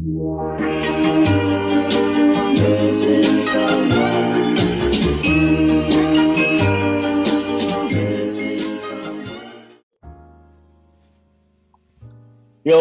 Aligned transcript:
Yo, 0.00 0.08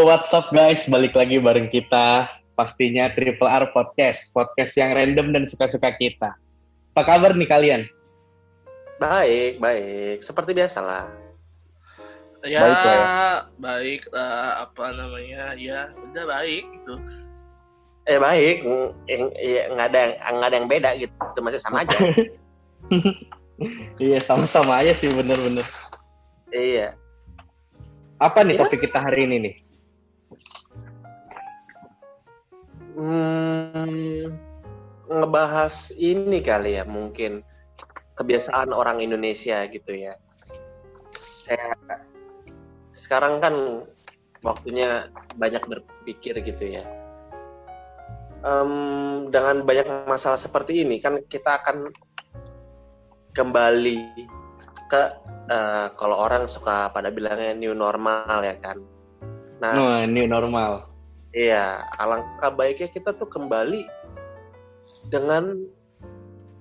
what's 0.08 0.32
up 0.32 0.48
guys? 0.56 0.88
Balik 0.88 1.12
lagi 1.12 1.44
bareng 1.44 1.68
kita. 1.68 2.32
Pastinya 2.56 3.12
Triple 3.12 3.52
R 3.52 3.68
Podcast. 3.76 4.32
Podcast 4.32 4.80
yang 4.80 4.96
random 4.96 5.36
dan 5.36 5.44
suka-suka 5.44 5.92
kita. 6.00 6.40
Apa 6.96 7.04
kabar 7.04 7.36
nih 7.36 7.52
kalian? 7.52 7.84
Baik, 8.96 9.60
baik. 9.60 10.24
Seperti 10.24 10.56
biasa 10.56 10.80
lah. 10.80 11.29
Ya, 12.40 12.64
Baik 12.64 12.80
lah 12.80 12.96
ya. 12.96 13.08
baik 13.60 14.02
lah, 14.16 14.40
apa 14.64 14.86
namanya, 14.96 15.44
ya 15.60 15.92
udah 15.92 16.24
baik 16.24 16.64
gitu. 16.72 16.96
Eh 18.08 18.16
baik, 18.16 18.64
nggak 19.76 19.88
ada 19.92 20.00
yang 20.00 20.14
nggak 20.40 20.48
ada 20.48 20.58
yang 20.58 20.70
beda 20.72 20.90
gitu, 20.98 21.40
masih 21.44 21.60
sama 21.60 21.84
aja. 21.84 21.98
Iya, 24.00 24.24
sama-sama 24.24 24.80
aja 24.80 24.96
sih 24.96 25.12
bener-bener. 25.12 25.68
iya. 26.50 26.96
Apa 28.16 28.48
nih 28.48 28.56
Iya. 28.56 28.64
topik 28.64 28.88
kita 28.88 29.04
hari 29.04 29.28
ini 29.28 29.36
nih? 29.44 29.56
Hmm, 32.96 34.32
ngebahas 35.08 35.92
ini 35.96 36.40
kali 36.40 36.80
ya 36.80 36.88
mungkin 36.88 37.44
kebiasaan 38.16 38.72
orang 38.72 39.04
Indonesia 39.04 39.64
gitu 39.68 39.92
ya. 39.92 40.16
Kayak 41.44 41.76
sekarang 43.10 43.42
kan 43.42 43.56
waktunya 44.46 45.10
banyak 45.34 45.66
berpikir 45.66 46.38
gitu 46.46 46.78
ya. 46.78 46.86
Em, 48.46 48.72
dengan 49.34 49.66
banyak 49.66 50.06
masalah 50.06 50.38
seperti 50.38 50.86
ini 50.86 51.02
kan 51.02 51.18
kita 51.26 51.58
akan 51.58 51.90
kembali 53.34 54.30
ke 54.94 55.02
eh, 55.50 55.88
kalau 55.98 56.22
orang 56.22 56.46
suka 56.46 56.94
pada 56.94 57.10
bilangnya 57.10 57.58
new 57.58 57.74
normal 57.74 58.46
ya 58.46 58.62
kan. 58.62 58.78
Nah, 59.58 59.74
Oh, 59.74 60.06
new 60.06 60.30
normal. 60.30 60.86
Iya, 61.34 61.82
alangkah 61.98 62.54
baiknya 62.54 62.94
kita 62.94 63.18
tuh 63.18 63.26
kembali 63.26 63.90
dengan 65.10 65.66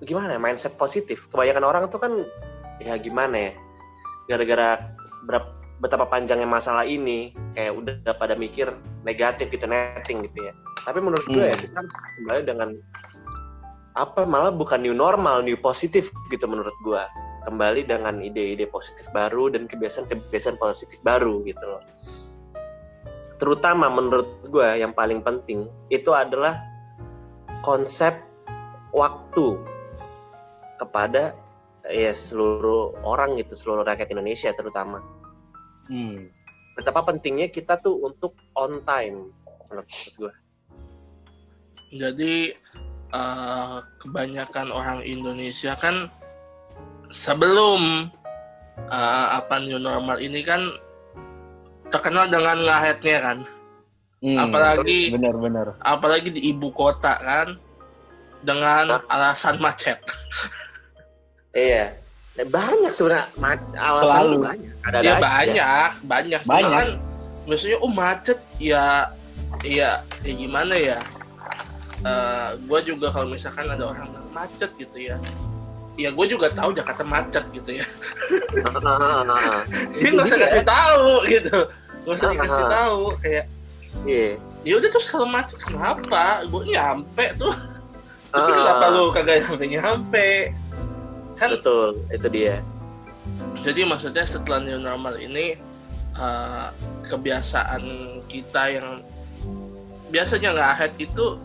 gimana 0.01 0.33
ya, 0.33 0.41
mindset 0.41 0.73
positif. 0.81 1.29
Kebanyakan 1.29 1.61
orang 1.61 1.83
tuh 1.93 2.01
kan 2.01 2.25
ya 2.81 2.97
gimana 2.97 3.37
ya, 3.37 3.53
gara-gara 4.25 4.97
berapa 5.29 5.58
betapa 5.79 6.07
panjangnya 6.07 6.47
masalah 6.47 6.83
ini, 6.83 7.31
kayak 7.55 7.73
udah 7.75 8.13
pada 8.15 8.35
mikir 8.35 8.71
negatif 9.07 9.47
gitu, 9.51 9.65
netting 9.65 10.23
gitu 10.27 10.51
ya. 10.51 10.53
Tapi 10.83 10.99
menurut 10.99 11.25
gue 11.27 11.43
ya, 11.49 11.55
Hmm. 11.55 11.63
kita 11.63 11.79
kembali 12.23 12.41
dengan 12.43 12.69
apa 13.97 14.23
malah 14.23 14.53
bukan 14.53 14.79
new 14.83 14.95
normal, 14.95 15.43
new 15.43 15.59
positif 15.59 16.11
gitu 16.31 16.45
menurut 16.47 16.75
gue. 16.83 17.03
Kembali 17.47 17.87
dengan 17.87 18.19
ide-ide 18.19 18.67
positif 18.67 19.07
baru 19.15 19.49
dan 19.49 19.65
kebiasaan-kebiasaan 19.65 20.59
positif 20.59 20.99
baru 21.01 21.41
gitu 21.47 21.63
loh 21.63 21.81
terutama 23.39 23.87
menurut 23.87 24.27
gue 24.51 24.83
yang 24.83 24.91
paling 24.91 25.23
penting 25.23 25.65
itu 25.87 26.11
adalah 26.11 26.59
konsep 27.63 28.19
waktu 28.91 29.55
kepada 30.75 31.33
ya 31.87 32.11
seluruh 32.11 32.99
orang 33.07 33.39
gitu 33.39 33.55
seluruh 33.55 33.87
rakyat 33.87 34.11
Indonesia 34.11 34.51
terutama 34.51 34.99
Hmm. 35.89 36.29
betapa 36.73 37.01
pentingnya 37.03 37.49
kita 37.49 37.75
tuh 37.75 37.97
untuk 37.99 38.37
on 38.53 38.79
time 38.85 39.33
menurut 39.67 39.89
gue 40.15 40.33
Jadi 41.89 42.53
eh, 43.09 43.77
kebanyakan 43.97 44.69
orang 44.69 45.01
Indonesia 45.01 45.73
kan 45.73 46.07
sebelum 47.09 48.05
eh, 48.85 49.27
apa 49.33 49.57
new 49.57 49.81
normal 49.81 50.21
ini 50.21 50.45
kan 50.45 50.69
terkenal 51.89 52.29
dengan 52.29 52.61
ngahetnya 52.61 53.17
kan, 53.17 53.39
Hmm. 54.19 54.35
apalagi 54.35 55.15
Bener-bener. 55.15 55.79
apalagi 55.79 56.29
di 56.29 56.51
ibu 56.51 56.69
kota 56.69 57.15
kan 57.17 57.55
dengan 58.43 58.99
alasan 59.07 59.55
macet. 59.57 59.95
iya 61.55 61.95
banyak 62.47 62.91
sebenarnya 62.95 63.27
alasan 63.75 64.07
Selalu. 64.07 64.37
banyak 64.45 64.73
ada 64.85 64.97
ya 65.03 65.15
banyak, 65.19 65.91
banyak. 66.07 66.41
Cuma 66.47 66.53
Banyak. 66.55 66.71
Kan, 66.79 66.89
biasanya 67.49 67.77
oh 67.83 67.91
macet 67.91 68.39
ya, 68.61 68.85
ya, 69.65 69.89
ya 70.23 70.31
gimana 70.31 70.73
ya? 70.77 70.99
Eh 71.99 72.49
gue 72.63 72.79
juga 72.87 73.11
kalau 73.11 73.27
misalkan 73.27 73.67
ada 73.67 73.83
orang 73.91 74.07
yang 74.15 74.29
macet 74.31 74.71
gitu 74.79 74.97
ya, 74.97 75.19
ya 75.99 76.09
gue 76.15 76.25
juga 76.31 76.47
tahu 76.47 76.71
Jakarta 76.71 77.03
macet 77.03 77.43
gitu 77.51 77.83
ya. 77.83 77.85
Ini 79.99 80.07
nggak 80.15 80.27
usah 80.31 80.39
kasih 80.39 80.63
tahu 80.63 81.09
gitu, 81.27 81.57
nggak 82.07 82.15
usah 82.15 82.29
dikasih 82.31 82.65
tahu 82.71 83.01
kayak 83.19 83.45
iya 84.07 84.39
ya 84.63 84.73
udah 84.79 84.89
terus 84.91 85.07
kalau 85.11 85.27
macet 85.27 85.59
kenapa? 85.59 86.43
Gue 86.47 86.71
nyampe 86.71 87.25
tuh, 87.35 87.51
tapi 88.31 88.47
Ah, 88.47 88.55
kenapa 88.63 88.85
lu 88.95 89.03
kagak 89.11 89.37
nyampe 89.43 89.65
nyampe? 89.67 90.29
Kan 91.39 91.55
betul 91.55 92.03
itu 92.11 92.27
dia 92.27 92.59
jadi 93.63 93.87
maksudnya 93.87 94.25
setelah 94.27 94.59
new 94.63 94.79
normal 94.79 95.15
ini 95.19 95.55
eh, 96.15 96.67
kebiasaan 97.07 97.83
kita 98.27 98.63
yang 98.75 98.87
biasanya 100.09 100.55
nggak 100.55 100.69
ahead 100.75 100.93
itu 100.97 101.37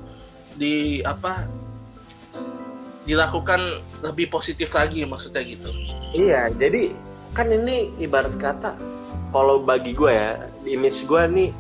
di 0.55 1.03
apa 1.05 1.45
dilakukan 3.05 3.85
lebih 4.01 4.33
positif 4.33 4.73
lagi 4.73 5.05
maksudnya 5.05 5.45
gitu 5.45 5.69
Iya, 6.15 6.49
jadi 6.57 6.95
kan 7.35 7.51
ini 7.51 7.91
ibarat 7.99 8.39
kata 8.39 8.79
kalau 9.35 9.59
bagi 9.67 9.99
gue 9.99 10.15
ya, 10.15 10.47
di 10.63 10.79
image 10.79 11.11
gue 11.11 11.23
nih 11.27 11.51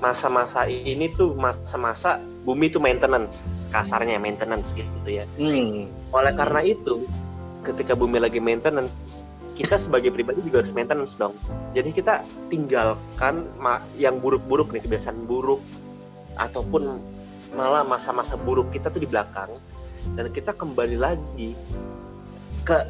masa-masa 0.00 0.64
ini 0.64 1.12
tuh 1.12 1.36
masa-masa 1.36 2.16
bumi 2.42 2.72
tuh 2.72 2.80
maintenance, 2.80 3.68
kasarnya 3.68 4.16
maintenance 4.16 4.72
gitu 4.72 4.88
ya. 5.06 5.28
Hmm. 5.36 5.92
Oleh 6.10 6.32
karena 6.32 6.64
itu, 6.64 7.04
ketika 7.62 7.94
bumi 7.94 8.18
lagi 8.18 8.38
maintenance, 8.42 9.26
kita 9.54 9.78
sebagai 9.78 10.10
pribadi 10.16 10.42
juga 10.44 10.62
harus 10.66 10.74
maintenance 10.74 11.14
dong. 11.16 11.34
Jadi 11.72 11.90
kita 11.94 12.26
tinggalkan 12.52 13.48
yang 13.96 14.18
buruk-buruk 14.18 14.70
nih 14.74 14.82
kebiasaan 14.84 15.24
buruk 15.26 15.62
ataupun 16.36 16.98
malah 17.52 17.84
masa-masa 17.84 18.34
buruk 18.34 18.72
kita 18.72 18.88
tuh 18.88 19.04
di 19.04 19.08
belakang 19.08 19.52
dan 20.16 20.32
kita 20.32 20.56
kembali 20.56 20.96
lagi 20.96 21.52
ke 22.64 22.88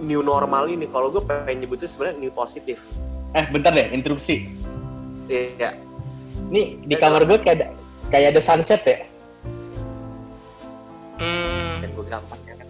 new 0.00 0.20
normal 0.22 0.68
ini. 0.70 0.86
Kalau 0.90 1.10
gue 1.10 1.22
pengen 1.24 1.64
nyebutnya 1.64 1.88
sebenarnya 1.88 2.16
new 2.20 2.32
positif. 2.32 2.78
Eh, 3.34 3.44
bentar 3.50 3.74
deh, 3.74 3.90
interupsi. 3.92 4.48
Iya, 5.26 5.74
Nih, 6.46 6.78
di 6.86 6.94
kamar 6.94 7.26
gue 7.26 7.38
kayak 7.42 7.56
ada, 7.58 7.66
kayak 8.12 8.38
ada 8.38 8.40
sunset 8.40 8.82
ya? 8.86 9.02
hmm, 11.18 11.82
dan 11.82 11.90
gue 11.90 12.06
gampang 12.06 12.40
ya 12.46 12.54
kan. 12.54 12.65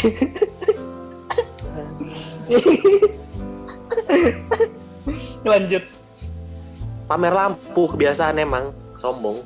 Lanjut. 5.50 5.84
Pamer 7.08 7.32
lampu 7.34 7.88
kebiasaan 7.90 8.38
emang 8.38 8.70
sombong. 9.00 9.40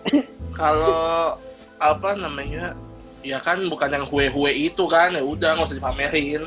kalau 0.54 1.34
apa 1.82 2.14
namanya 2.14 2.78
ya 3.26 3.42
kan 3.42 3.58
bukan 3.66 3.90
yang 3.90 4.06
hue-hue 4.06 4.52
itu 4.54 4.86
kan 4.86 5.10
ya 5.16 5.24
udah 5.24 5.58
nggak 5.58 5.66
usah 5.66 5.78
dipamerin 5.82 6.46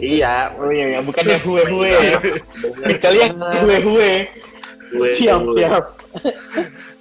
iya, 0.00 0.48
Oh 0.56 0.72
iya, 0.72 0.96
iya. 0.96 1.00
bukan 1.04 1.24
yang 1.26 1.42
hue-hue. 1.44 1.92
Kecuali 2.96 3.18
yang 3.20 3.36
hue-hue. 3.36 4.12
Siap, 5.20 5.40
siap. 5.52 5.84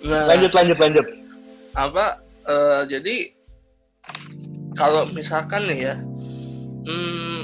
nah 0.04 0.28
Lanjut, 0.32 0.52
lanjut, 0.52 0.78
lanjut. 0.80 1.06
apa 1.72 2.20
eh, 2.52 2.82
jadi 2.92 3.32
kalau 4.74 5.06
misalkan 5.08 5.68
nih 5.68 5.92
ya 5.92 5.96
hmm, 6.86 7.40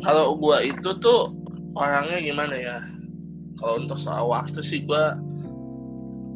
kalau 0.00 0.34
gua 0.34 0.60
itu 0.60 0.90
tuh 0.98 1.32
orangnya 1.72 2.18
gimana 2.18 2.54
ya 2.54 2.78
kalau 3.56 3.78
untuk 3.78 3.96
soal 3.96 4.26
waktu 4.26 4.60
sih 4.60 4.82
gua 4.82 5.14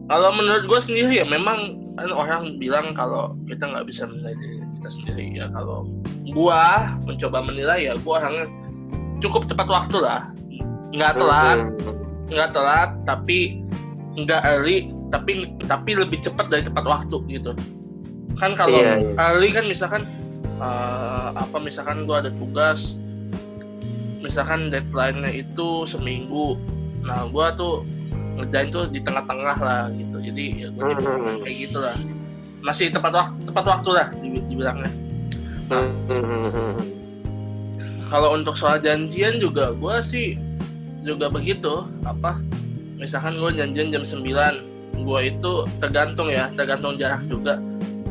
kalau 0.07 0.31
menurut 0.33 0.65
gua 0.67 0.79
sendiri 0.79 1.19
ya 1.19 1.27
memang 1.27 1.81
kan 1.97 2.11
orang 2.11 2.57
bilang 2.57 2.93
kalau 2.93 3.35
kita 3.45 3.67
nggak 3.67 3.87
bisa 3.87 4.07
menilai 4.07 4.37
diri 4.37 4.57
kita 4.79 4.89
sendiri 4.93 5.25
ya 5.35 5.47
kalau 5.51 5.89
gua 6.31 6.95
mencoba 7.05 7.43
menilai 7.43 7.89
ya 7.89 7.95
gua 7.99 8.21
orangnya 8.21 8.47
cukup 9.19 9.49
tepat 9.49 9.67
waktu 9.67 9.99
lah 9.99 10.31
nggak 10.93 11.13
telat 11.17 11.59
Hmm. 11.67 12.35
nggak 12.35 12.51
telat 12.53 12.91
tapi 13.07 13.63
nggak 14.17 14.43
early 14.43 14.91
tapi 15.09 15.55
tapi 15.63 15.95
lebih 15.95 16.19
cepat 16.19 16.51
dari 16.51 16.63
tepat 16.63 16.83
waktu 16.83 17.17
gitu 17.31 17.55
kan 18.35 18.53
kalau 18.53 18.77
Iya, 18.77 18.99
iya. 18.99 19.13
early 19.17 19.55
kan 19.55 19.65
misalkan 19.65 20.03
eh, 20.57 21.29
apa 21.33 21.57
misalkan 21.59 22.05
gua 22.05 22.21
ada 22.21 22.31
tugas 22.31 22.97
misalkan 24.19 24.73
deadline-nya 24.73 25.31
itu 25.31 25.85
seminggu. 25.87 26.57
Nah 27.01 27.29
gua 27.29 27.53
tuh 27.53 27.85
ngerjain 28.37 28.69
tuh 28.69 28.85
di 28.89 29.01
tengah-tengah 29.01 29.57
lah 29.57 29.83
gitu. 29.93 30.17
Jadi 30.21 30.45
ya 30.61 30.69
gue 30.69 30.83
Hmm. 30.93 31.41
kayak 31.41 31.57
gitu 31.69 31.79
lah. 31.81 31.97
Masih 32.61 32.93
tepat 32.93 33.13
waktu 33.13 33.39
tepat 33.47 33.65
waktu 33.65 33.91
lah 33.93 34.07
di- 34.15 34.47
dibilangnya. 34.47 34.93
Hmm. 35.67 36.79
kalau 38.07 38.39
untuk 38.39 38.55
soal 38.55 38.79
janjian 38.79 39.43
juga 39.43 39.75
gue 39.75 39.97
sih 39.99 40.39
juga 41.03 41.27
begitu. 41.27 41.87
Apa 42.05 42.39
misalkan 42.97 43.35
gue 43.37 43.51
janjian 43.57 43.91
jam 43.91 44.05
9 44.07 44.63
gue 44.97 45.21
itu 45.23 45.53
tergantung 45.79 46.31
ya 46.31 46.49
tergantung 46.55 46.97
jarak 46.97 47.21
juga 47.27 47.61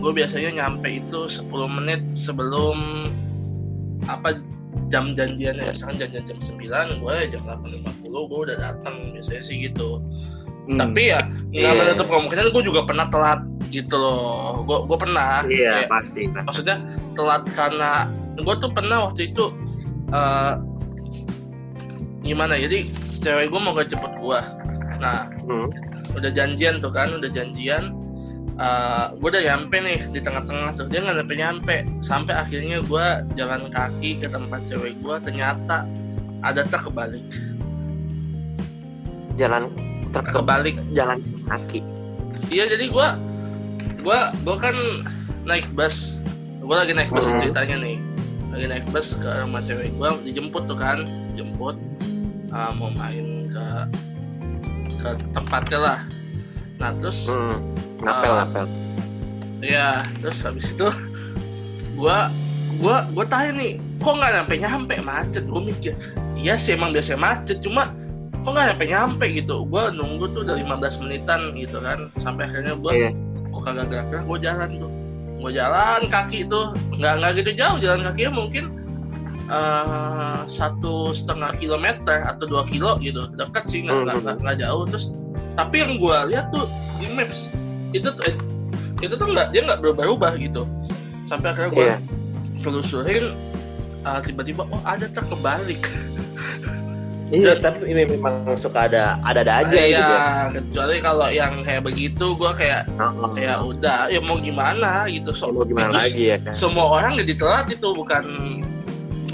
gue 0.06 0.14
biasanya 0.14 0.52
nyampe 0.56 1.02
itu 1.02 1.20
10 1.26 1.50
menit 1.68 2.06
sebelum 2.14 3.10
apa 4.06 4.38
jam 4.86 5.18
janjiannya 5.18 5.66
misalkan 5.68 5.98
janjian 5.98 6.26
jam 6.28 6.38
9 6.38 7.02
gue 7.02 7.16
jam 7.28 7.42
8.50 7.42 8.06
gue 8.06 8.40
udah 8.46 8.58
datang 8.62 8.96
biasanya 9.12 9.42
sih 9.42 9.66
gitu 9.66 9.98
Hmm. 10.66 10.82
tapi 10.82 11.10
ya 11.10 11.22
nggak 11.52 11.62
Iya. 11.68 11.78
menutup 11.78 12.10
kemungkinan 12.10 12.50
gue 12.50 12.64
juga 12.64 12.82
pernah 12.84 13.06
telat 13.06 13.38
gitu 13.70 13.94
loh 13.96 14.62
gue 14.62 14.78
gue 14.84 14.98
pernah 14.98 15.46
Iya 15.46 15.86
Kayak- 15.86 15.90
pasti. 15.90 16.22
pasti. 16.26 16.42
maksudnya 16.42 16.78
telat 17.14 17.44
karena 17.54 17.92
gue 18.36 18.56
tuh 18.58 18.72
pernah 18.74 18.98
waktu 19.06 19.22
itu 19.30 19.46
eh 20.08 20.54
gimana 22.24 22.58
jadi 22.58 22.90
cewek 23.20 23.50
gue 23.50 23.60
mau 23.60 23.74
gak 23.74 23.90
jemput 23.90 24.14
gue 24.16 24.40
nah 24.98 25.30
Hmm. 25.46 25.70
udah 26.14 26.32
janjian 26.32 26.78
tuh 26.78 26.90
kan 26.90 27.14
udah 27.14 27.30
janjian 27.30 27.94
eh 28.56 29.06
gue 29.12 29.30
udah 29.30 29.44
nyampe 29.44 29.76
nih 29.78 30.00
di 30.10 30.20
tengah-tengah 30.20 30.70
tuh. 30.74 30.86
Dia 30.88 31.04
nggak 31.04 31.16
nyampe 31.20 31.36
nyampe. 31.36 31.76
Sampai 32.00 32.34
akhirnya 32.34 32.80
gue 32.80 33.06
jalan 33.36 33.68
kaki 33.68 34.18
ke 34.18 34.28
tempat 34.28 34.64
cewek 34.66 34.96
gue 35.00 35.16
ternyata 35.20 35.84
ada 36.40 36.62
truk 36.64 36.88
kebalik. 36.88 37.26
Jalan 39.36 39.68
truk 40.12 40.26
ke 40.26 40.34
kebalik. 40.34 40.76
jalan 40.92 41.20
kaki. 41.46 41.80
iya 42.48 42.68
jadi 42.68 42.88
gue 42.88 43.08
gue 44.02 44.20
gue 44.44 44.56
kan 44.58 44.76
naik 45.44 45.68
bus. 45.74 46.20
Gue 46.64 46.76
lagi 46.76 46.94
naik 46.94 47.12
bus 47.12 47.28
Mhm. 47.28 47.40
ceritanya 47.42 47.76
nih. 47.78 47.98
Lagi 48.50 48.66
naik 48.72 48.86
bus 48.90 49.14
ke 49.14 49.28
rumah 49.44 49.62
cewek 49.62 49.92
gue 49.92 50.10
dijemput 50.24 50.64
tuh 50.64 50.80
kan 50.80 51.04
jemput. 51.36 51.76
Uh, 52.48 52.72
mau 52.72 52.88
main 52.90 53.44
ke 53.44 53.66
ke 54.96 55.10
tempatnya 55.36 55.80
lah. 55.82 56.00
Nah 56.80 56.96
terus 56.96 57.28
Hmm. 57.28 57.75
Ngapel 58.06 58.30
Ah. 58.30 58.38
ngapel. 58.40 58.66
ya 59.60 59.88
terus 60.16 60.38
habis 60.40 60.68
itu 60.68 60.86
gue 61.92 62.18
gue 62.76 62.96
gue 63.10 63.26
tanya 63.26 63.52
nih 63.56 63.72
kok 63.98 64.14
nggak 64.14 64.32
nyampe 64.36 64.54
nyampe 64.58 64.94
macet 65.02 65.44
gue 65.44 65.62
mikir 65.64 65.94
iya 66.36 66.54
sih 66.54 66.76
emang 66.76 66.92
biasa 66.92 67.16
macet 67.16 67.60
cuma 67.60 67.90
kok 68.36 68.52
nggak 68.52 68.66
nyampe 68.70 68.86
nyampe 68.86 69.26
gitu 69.34 69.66
gue 69.66 69.84
nunggu 69.92 70.30
tuh 70.30 70.42
udah 70.44 70.54
15 70.56 71.02
menitan 71.02 71.42
gitu 71.56 71.80
kan 71.80 71.98
sampai 72.20 72.46
akhirnya 72.46 72.76
gue 72.76 72.92
Iya. 72.94 73.10
kok 73.50 73.62
kagak 73.64 73.86
gerak-gerak 73.90 74.24
gue 74.24 74.38
jalan 74.40 74.70
tuh 74.78 74.92
gue 75.36 75.52
jalan 75.52 76.02
kaki 76.06 76.40
tuh 76.46 76.66
nggak 76.92 77.14
nggak 77.16 77.32
gitu 77.36 77.52
jauh 77.56 77.78
jalan 77.80 78.02
kakinya 78.04 78.32
mungkin 78.36 78.66
eh, 79.48 80.38
satu 80.48 80.94
setengah 81.12 81.54
kilometer 81.56 82.22
atau 82.24 82.46
dua 82.46 82.64
kilo 82.66 82.98
gitu 83.00 83.26
dekat 83.32 83.64
sih 83.66 83.82
nggak 83.82 83.98
nggak- 84.04 84.20
nggak 84.22 84.36
nggak 84.42 84.58
jauh 84.60 84.84
terus 84.86 85.10
tapi 85.54 85.76
yang 85.80 85.98
gue 85.98 86.18
lihat 86.30 86.46
tuh 86.50 86.70
di 86.96 87.08
maps 87.10 87.50
itu 87.96 88.10
itu 89.00 89.14
tuh 89.14 89.28
nggak 89.28 89.48
dia 89.50 89.62
nggak 89.64 89.80
berubah-ubah 89.80 90.36
gitu 90.38 90.68
sampai 91.26 91.48
akhirnya 91.50 91.72
gue 91.72 91.86
Iya. 91.86 91.98
telusurin 92.62 93.26
eh, 94.02 94.20
tiba-tiba 94.22 94.64
oh 94.66 94.82
ada 94.84 95.08
truk 95.08 95.28
kebalik 95.30 95.82
Iya, 97.26 97.58
Dan- 97.58 97.74
tapi 97.74 97.90
ini 97.90 98.06
memang 98.08 98.54
suka 98.54 98.86
ada 98.86 99.18
ada-ada 99.20 99.66
aja 99.66 99.74
iya 99.74 99.98
gitu 99.98 100.14
ya. 100.14 100.30
kecuali 100.54 100.96
kalau 101.02 101.28
yang 101.28 101.54
kayak 101.60 101.82
begitu 101.84 102.26
gue 102.32 102.52
kayak 102.54 102.86
Heeh. 102.88 103.34
ya 103.42 103.54
udah 103.60 104.00
ya 104.08 104.20
mau 104.20 104.38
gimana 104.38 105.10
gitu 105.10 105.34
so, 105.34 105.50
mau 105.50 105.66
gimana 105.66 105.90
itu 105.90 105.98
lagi 105.98 106.24
ya 106.28 106.38
kan? 106.40 106.54
semua 106.54 106.86
orang 106.92 107.18
jadi 107.18 107.34
telat 107.34 107.68
itu 107.72 107.88
bukan 107.90 108.24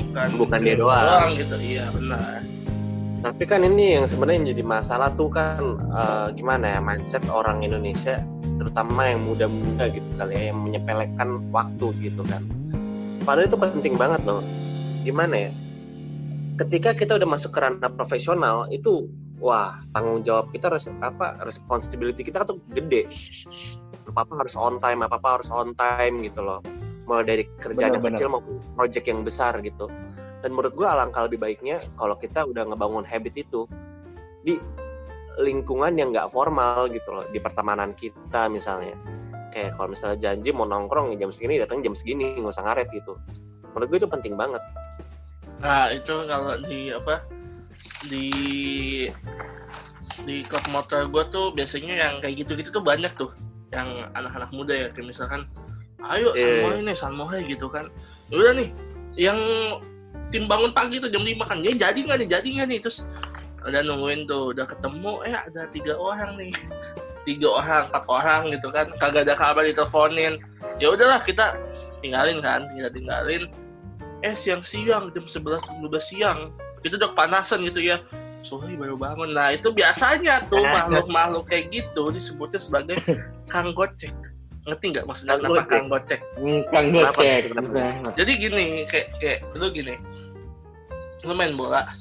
bukan 0.08 0.28
Bukan 0.36 0.60
dia 0.62 0.72
cewek 0.72 0.80
doang. 0.82 1.30
gitu 1.36 1.56
iya 1.58 1.86
benar 1.90 2.40
Tapi 3.22 3.46
kan 3.46 3.62
ini 3.62 4.02
yang 4.02 4.10
sebenarnya 4.10 4.38
yang 4.42 4.48
jadi 4.58 4.64
masalah 4.66 5.14
tuh 5.14 5.30
kan 5.30 5.62
eh, 5.78 6.28
gimana 6.34 6.74
ya 6.74 6.80
mindset 6.82 7.22
orang 7.30 7.62
Indonesia 7.62 8.18
terutama 8.58 9.14
yang 9.14 9.22
muda-muda 9.30 9.94
gitu 9.94 10.10
kali 10.18 10.34
ya 10.34 10.44
yang 10.50 10.58
menyepelekan 10.58 11.46
waktu 11.54 11.86
gitu 12.02 12.26
kan. 12.26 12.42
Padahal 13.22 13.46
itu 13.46 13.58
penting 13.62 13.94
banget 13.94 14.26
loh. 14.26 14.42
Gimana 15.06 15.50
ya? 15.50 15.52
Ketika 16.58 16.98
kita 16.98 17.22
udah 17.22 17.30
masuk 17.30 17.54
ke 17.54 17.62
ranah 17.62 17.94
profesional 17.94 18.66
itu 18.74 19.06
wah 19.38 19.78
tanggung 19.94 20.26
jawab 20.26 20.50
kita 20.50 20.74
harus 20.74 20.90
apa 21.06 21.38
responsibility 21.46 22.26
kita 22.26 22.42
tuh 22.42 22.58
gede. 22.74 23.06
Apa 24.10 24.26
apa 24.26 24.34
harus 24.42 24.58
on 24.58 24.82
time, 24.82 25.06
apa 25.06 25.22
apa 25.22 25.30
harus 25.38 25.50
on 25.54 25.78
time 25.78 26.26
gitu 26.26 26.42
loh. 26.42 26.66
Mulai 27.06 27.26
dari 27.26 27.44
kerjaan 27.62 27.98
yang 27.98 28.02
Benar, 28.02 28.18
kecil 28.18 28.28
maupun 28.34 28.58
project 28.74 29.06
yang 29.06 29.22
besar 29.22 29.62
gitu 29.62 29.90
dan 30.42 30.50
menurut 30.52 30.74
gue 30.74 30.88
alangkah 30.90 31.30
lebih 31.30 31.38
baiknya 31.38 31.78
kalau 31.96 32.18
kita 32.18 32.46
udah 32.46 32.66
ngebangun 32.66 33.06
habit 33.06 33.34
itu 33.38 33.70
di 34.42 34.58
lingkungan 35.40 35.96
yang 35.96 36.12
nggak 36.12 36.34
formal 36.34 36.90
gitu 36.92 37.08
loh 37.14 37.26
di 37.30 37.40
pertemanan 37.40 37.96
kita 37.96 38.52
misalnya. 38.52 38.98
Kayak 39.52 39.78
kalau 39.78 39.88
misalnya 39.94 40.18
janji 40.20 40.50
mau 40.52 40.68
nongkrong 40.68 41.16
jam 41.20 41.32
segini 41.32 41.62
datang 41.62 41.86
jam 41.86 41.94
segini 41.96 42.36
nggak 42.36 42.52
usah 42.52 42.66
ngaret 42.66 42.88
gitu. 42.92 43.16
Menurut 43.72 43.88
gue 43.88 44.00
itu 44.04 44.10
penting 44.10 44.34
banget. 44.36 44.64
Nah 45.62 45.94
itu 45.94 46.16
kalau 46.26 46.58
di 46.66 46.92
apa 46.92 47.16
di 48.10 48.28
di 50.26 50.36
klub 50.46 50.66
motor 50.74 51.08
gue 51.08 51.24
tuh 51.32 51.46
biasanya 51.56 51.94
yang 51.96 52.14
kayak 52.20 52.44
gitu-gitu 52.44 52.70
tuh 52.74 52.84
banyak 52.84 53.12
tuh. 53.16 53.32
Yang 53.72 54.10
anak-anak 54.18 54.50
muda 54.52 54.74
ya 54.76 54.88
kayak 54.92 55.08
misalkan 55.16 55.48
ayo 56.02 56.34
Iya. 56.34 56.66
San 56.66 56.82
ini 56.82 56.94
San 56.98 57.14
Mohe 57.16 57.40
gitu 57.46 57.70
kan. 57.70 57.88
Udah 58.34 58.56
nih 58.56 58.72
yang 59.20 59.40
tim 60.32 60.48
bangun 60.48 60.72
pagi 60.72 60.98
tuh 60.98 61.12
jam 61.12 61.22
5 61.22 61.44
kan. 61.44 61.58
Ya 61.60 61.72
jadi 61.76 62.00
nggak 62.02 62.18
nih 62.24 62.30
jadi 62.30 62.48
nggak 62.48 62.68
nih. 62.72 62.80
Terus 62.84 62.98
udah 63.62 63.82
nungguin 63.86 64.26
tuh 64.26 64.56
udah 64.56 64.66
ketemu 64.66 65.14
eh 65.28 65.36
ada 65.36 65.62
tiga 65.70 65.94
orang 66.00 66.40
nih. 66.40 66.54
Tiga 67.22 67.54
orang 67.54 67.86
empat 67.94 68.06
orang 68.10 68.42
gitu 68.50 68.68
kan. 68.74 68.90
Kagak 68.98 69.30
ada 69.30 69.38
kabar 69.38 69.62
diteleponin. 69.62 70.42
Ya 70.82 70.90
udahlah 70.90 71.22
kita 71.22 71.54
tinggalin 72.02 72.42
kan 72.42 72.66
kita 72.74 72.90
tinggalin. 72.90 73.46
Eh 74.26 74.34
siang-siang 74.34 75.14
jam 75.14 75.26
11 75.30 75.86
12 75.86 76.02
siang. 76.02 76.50
Kita 76.82 76.98
udah 76.98 77.14
kepanasan 77.14 77.62
gitu 77.70 77.78
ya. 77.78 78.02
Sore 78.42 78.74
baru 78.74 78.98
bangun. 78.98 79.38
Nah 79.38 79.54
itu 79.54 79.70
biasanya 79.70 80.50
tuh 80.50 80.66
makhluk-makhluk 80.66 81.46
kayak 81.46 81.70
gitu 81.70 82.10
disebutnya 82.10 82.58
sebagai 82.58 82.98
kang 83.54 83.70
gocek 83.78 84.18
ngerti 84.72 84.86
nggak 84.90 85.06
maksudnya 85.06 85.34
Kang 85.34 85.42
kenapa 85.42 85.54
gocek. 85.58 85.70
kang 85.70 85.86
gocek 85.88 86.22
Hmm, 86.34 86.62
Kang 86.66 86.86
Kenapa? 86.88 87.12
Gocek. 87.14 87.42
Kenapa? 87.46 88.10
Jadi 88.16 88.32
gini 88.34 88.64
kayak 88.86 89.08
kayak 89.20 89.40
lu 89.54 89.68
gini 89.70 89.96
lu 91.22 91.34
main 91.34 91.54
bola 91.54 91.84
kan? 91.84 91.98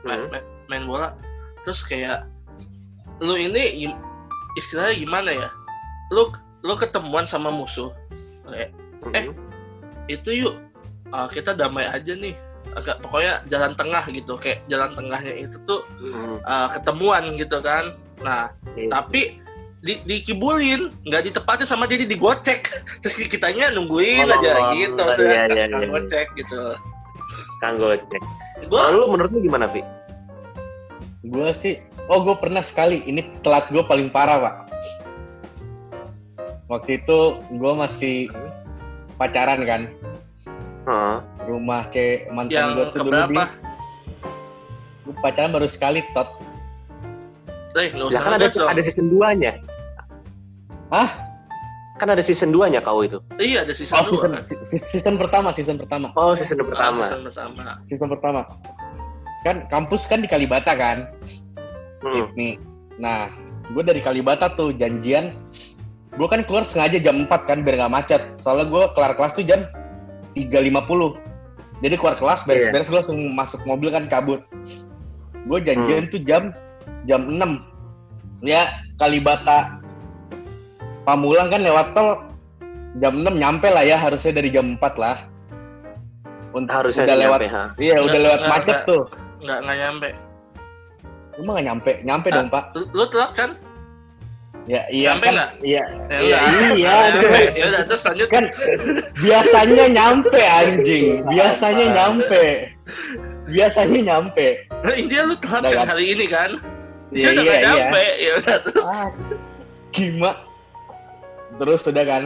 main, 0.00 0.18
Hmm. 0.18 0.28
main, 0.30 0.44
main 0.66 0.84
bola 0.84 1.08
terus 1.60 1.80
kayak 1.82 2.24
lu 3.18 3.34
ini 3.34 3.90
istilahnya 4.54 4.94
gimana 4.96 5.30
ya 5.30 5.48
lu 6.10 6.30
lu 6.60 6.74
ketemuan 6.74 7.24
sama 7.24 7.48
musuh 7.48 7.90
kayak 8.44 8.70
Eh. 9.10 9.24
Mhm. 9.24 9.32
itu 10.06 10.30
yuk 10.38 10.56
uh, 11.08 11.24
kita 11.26 11.52
damai 11.52 11.86
aja 11.86 12.12
nih 12.12 12.36
agak 12.70 13.00
pokoknya 13.00 13.40
jalan 13.46 13.72
tengah 13.72 14.04
gitu 14.06 14.36
kayak 14.36 14.60
jalan 14.66 14.92
tengahnya 14.92 15.32
itu 15.38 15.56
tuh 15.64 15.80
Mhm. 15.98 16.40
uh, 16.42 16.68
ketemuan 16.70 17.24
gitu 17.34 17.58
kan 17.58 17.92
nah 18.20 18.52
Iya. 18.72 18.88
tapi 18.92 19.40
di, 19.80 19.96
dikibulin 20.04 20.92
nggak 21.08 21.32
ditepati 21.32 21.64
sama 21.64 21.88
jadi 21.88 22.04
digocek 22.04 22.68
terus 23.00 23.16
kitanya 23.16 23.72
nungguin 23.72 24.28
Oh, 24.28 24.36
aja 24.36 24.76
gitu 24.76 25.00
iya, 25.00 25.14
saya 25.16 25.44
iya, 25.48 25.64
iya. 25.72 25.88
gocek 25.88 26.28
gitu 26.36 26.76
Kang 27.60 27.76
Gocek. 27.76 28.22
gua 28.72 28.88
lu 28.92 29.12
menurut 29.12 29.30
lu 29.36 29.40
gimana, 29.44 29.68
Vi? 29.68 29.84
Gue 31.28 31.52
sih, 31.52 31.76
oh 32.08 32.24
gue 32.24 32.32
pernah 32.40 32.64
sekali. 32.64 33.04
Ini 33.04 33.44
telat 33.44 33.68
gue 33.68 33.84
paling 33.84 34.08
parah 34.08 34.40
pak. 34.40 34.54
Waktu 36.72 37.04
itu 37.04 37.36
gue 37.52 37.72
masih 37.76 38.32
pacaran 39.20 39.60
kan. 39.68 39.82
Heeh. 40.88 41.16
Rumah 41.44 41.92
cewek 41.92 42.32
mantan 42.32 42.80
gue 42.80 42.84
tuh 42.96 43.04
dulu 43.04 43.20
di. 43.28 43.36
Gue 45.04 45.14
pacaran 45.20 45.52
baru 45.52 45.68
sekali 45.68 46.00
tot. 46.16 46.32
eh 47.78 47.92
Ya 48.10 48.18
kan 48.18 48.34
ada 48.40 48.50
ada 48.50 48.80
season 48.82 49.12
2-nya. 49.12 49.54
Hah? 50.90 51.10
Kan 51.96 52.08
ada 52.08 52.20
season 52.20 52.50
2-nya 52.50 52.80
kau 52.80 53.00
itu. 53.00 53.20
iya 53.36 53.60
ada 53.60 53.70
season 53.70 53.92
Oh 53.94 54.02
dua 54.02 54.10
season, 54.10 54.30
kan 54.32 54.42
se- 54.64 54.86
season 54.88 55.14
pertama, 55.14 55.48
season 55.52 55.76
pertama, 55.76 56.06
Oh, 56.14 56.32
season 56.32 56.56
Ah, 56.56 56.64
pertama. 56.64 57.02
season 57.04 57.22
pertama 57.22 57.60
season 57.84 58.08
pertama. 58.08 58.40
Kan 59.40 59.56
kampus 59.68 60.04
kan 60.04 60.20
di 60.20 60.28
Kalibata 60.28 60.72
kan. 60.72 61.08
Hmm. 62.00 62.32
nih. 62.32 62.56
Nah, 62.96 63.28
gue 63.68 63.82
dari 63.82 64.00
Kalibata 64.00 64.48
tuh 64.50 64.72
janjian. 64.72 65.36
Gue 66.10 66.26
kan 66.26 66.40
keluar 66.42 66.64
sengaja 66.64 66.96
jam 66.96 67.22
4 67.22 67.44
kan 67.44 67.60
biar 67.60 67.76
nggak 67.78 67.92
macet. 67.92 68.22
Soalnya 68.36 68.66
gue 68.66 68.82
kelar 68.92 69.12
kelas 69.14 69.32
tuh 69.32 69.44
jam 69.44 69.64
3.50. 70.34 71.16
Jadi 71.80 71.94
keluar 71.96 72.12
kelas 72.14 72.44
beres-beres 72.44 72.88
gue 72.88 72.98
langsung 72.98 73.20
masuk 73.30 73.60
mobil 73.64 73.88
kan 73.88 74.04
cabut. 74.06 74.40
Gue 75.44 75.58
janjian 75.60 76.08
tuh 76.08 76.20
jam 76.20 76.52
jam 77.04 77.24
6. 77.24 77.64
ya 78.42 78.64
Kalibata 78.96 79.79
Pamulang 81.02 81.48
kan 81.48 81.60
lewat 81.60 81.86
tol 81.92 82.08
jam 82.98 83.14
6 83.18 83.32
nyampe 83.32 83.66
lah 83.66 83.82
ya 83.82 83.96
harusnya 83.96 84.32
dari 84.34 84.50
jam 84.50 84.76
4 84.76 84.94
lah. 84.96 85.16
Untuk 86.50 86.66
Harusnya 86.68 87.06
udah 87.06 87.16
lewat 87.16 87.38
nyampe, 87.40 87.54
ha. 87.54 87.64
iya 87.78 87.96
udah 88.00 88.20
lewat 88.20 88.40
nggak, 88.40 88.50
macet 88.50 88.74
nggak. 88.74 88.88
tuh. 88.90 89.02
nggak 89.40 89.58
nggak 89.62 89.78
nyampe 89.78 90.08
Emang 91.32 91.52
nggak 91.54 91.66
nyampe? 91.66 91.92
Nyampe 92.02 92.26
Ah. 92.28 92.34
dong, 92.36 92.48
Pak. 92.50 92.64
lu, 92.74 92.82
lu 92.90 93.04
telat 93.06 93.32
kan 93.32 93.50
Ya 94.68 94.82
iya 94.90 95.06
Nyampe 95.14 95.26
kan. 95.26 95.36
Iya. 95.62 95.84
Ya 96.10 96.18
Iya, 96.20 96.38
iya, 96.76 96.94
nyampe. 97.08 97.40
ya 97.54 97.64
udah 97.70 97.82
terus 97.86 98.02
lanjut 98.04 98.28
kan 98.28 98.44
biasanya 99.16 99.84
nyampe 99.88 100.40
anjing. 100.42 101.04
Biasanya 101.24 101.86
nyampe. 101.88 102.44
Biasanya 103.46 104.00
nyampe. 104.04 104.46
Nah, 104.84 104.94
intinya 104.94 105.22
lu 105.24 105.36
telat 105.38 105.62
kan 105.64 105.86
hari 105.88 106.04
ini 106.12 106.26
kan 106.26 106.50
Iya 107.10 107.14
Dia 107.14 107.28
udah 107.30 107.42
iya 107.42 107.46
nggak 107.46 107.58
iya. 107.58 107.66
nyampe 107.70 108.04
ya 108.18 108.32
udah 108.36 108.56
terus 108.60 108.84
Ah, 108.84 109.08
gimana? 109.90 110.38
Terus 111.58 111.82
udah 111.82 112.04
kan, 112.06 112.22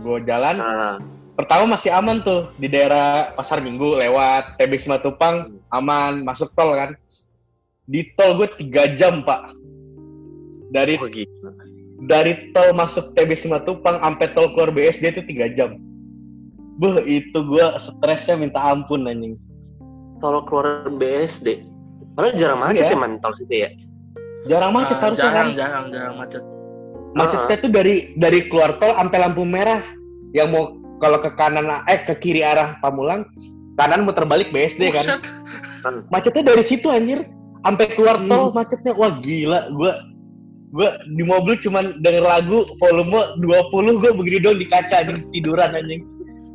gue 0.00 0.18
jalan. 0.26 0.56
Nah, 0.58 0.96
Pertama 1.38 1.78
masih 1.78 1.94
aman 1.94 2.18
tuh 2.26 2.50
di 2.58 2.66
daerah 2.66 3.30
Pasar 3.38 3.62
Minggu 3.62 3.94
lewat 3.94 4.58
TB 4.58 4.74
Simatupang 4.74 5.54
aman 5.70 6.26
masuk 6.26 6.50
tol 6.58 6.74
kan. 6.74 6.98
Di 7.86 8.10
tol 8.18 8.34
gue 8.34 8.50
tiga 8.58 8.90
jam 8.98 9.22
pak. 9.22 9.54
Dari 10.74 10.98
oh 10.98 11.06
gitu. 11.06 11.46
dari 12.10 12.50
tol 12.50 12.74
masuk 12.74 13.14
TB 13.14 13.38
Simatupang 13.38 14.02
sampai 14.02 14.34
tol 14.34 14.50
keluar 14.50 14.74
BSD 14.74 15.14
itu 15.14 15.22
tiga 15.30 15.46
jam. 15.54 15.78
Beuh, 16.82 16.98
itu 17.06 17.38
gue 17.38 17.66
stresnya 17.78 18.34
minta 18.34 18.58
ampun 18.58 19.06
anjing. 19.06 19.38
Kalau 20.18 20.42
keluar 20.42 20.90
BSD, 20.90 21.62
padahal 22.18 22.34
jarang 22.34 22.58
macet 22.58 22.82
Iya. 22.82 22.94
ya 22.94 22.98
man 22.98 23.22
tol 23.22 23.30
situ 23.38 23.54
ya. 23.62 23.70
Jarang 24.50 24.74
macet 24.74 24.98
Ah, 24.98 25.02
harusnya 25.06 25.22
jarang 25.22 25.48
kan. 25.54 25.54
jarang 25.54 25.84
jarang 25.94 26.14
macet 26.18 26.42
Macetnya 27.16 27.56
tuh 27.56 27.70
dari 27.72 28.12
dari 28.18 28.48
keluar 28.48 28.76
tol 28.76 28.92
sampai 28.92 29.18
lampu 29.20 29.46
merah. 29.46 29.80
Yang 30.36 30.48
mau 30.52 30.64
kalau 31.00 31.18
ke 31.22 31.30
kanan 31.38 31.68
eh 31.88 32.04
ke 32.04 32.14
kiri 32.20 32.44
arah 32.44 32.76
Pamulang, 32.84 33.24
kanan 33.80 34.04
muter 34.04 34.28
balik 34.28 34.52
BSD 34.52 34.92
kan. 34.92 35.22
Macetnya 36.12 36.52
dari 36.52 36.64
situ 36.64 36.90
anjir. 36.90 37.24
Sampai 37.64 37.92
keluar 37.96 38.20
tol 38.28 38.52
macetnya 38.52 38.92
wah 38.96 39.12
gila. 39.24 39.72
Gua 39.72 39.92
gua 40.68 41.00
di 41.16 41.24
mobil 41.24 41.56
cuman 41.56 41.96
denger 42.04 42.24
lagu 42.24 42.60
volume 42.76 43.24
20 43.40 44.00
gua 44.04 44.10
begini 44.12 44.38
doang 44.44 44.58
di 44.60 44.66
kaca 44.68 45.00
anjing 45.00 45.24
tiduran 45.32 45.72
anjing. 45.72 46.04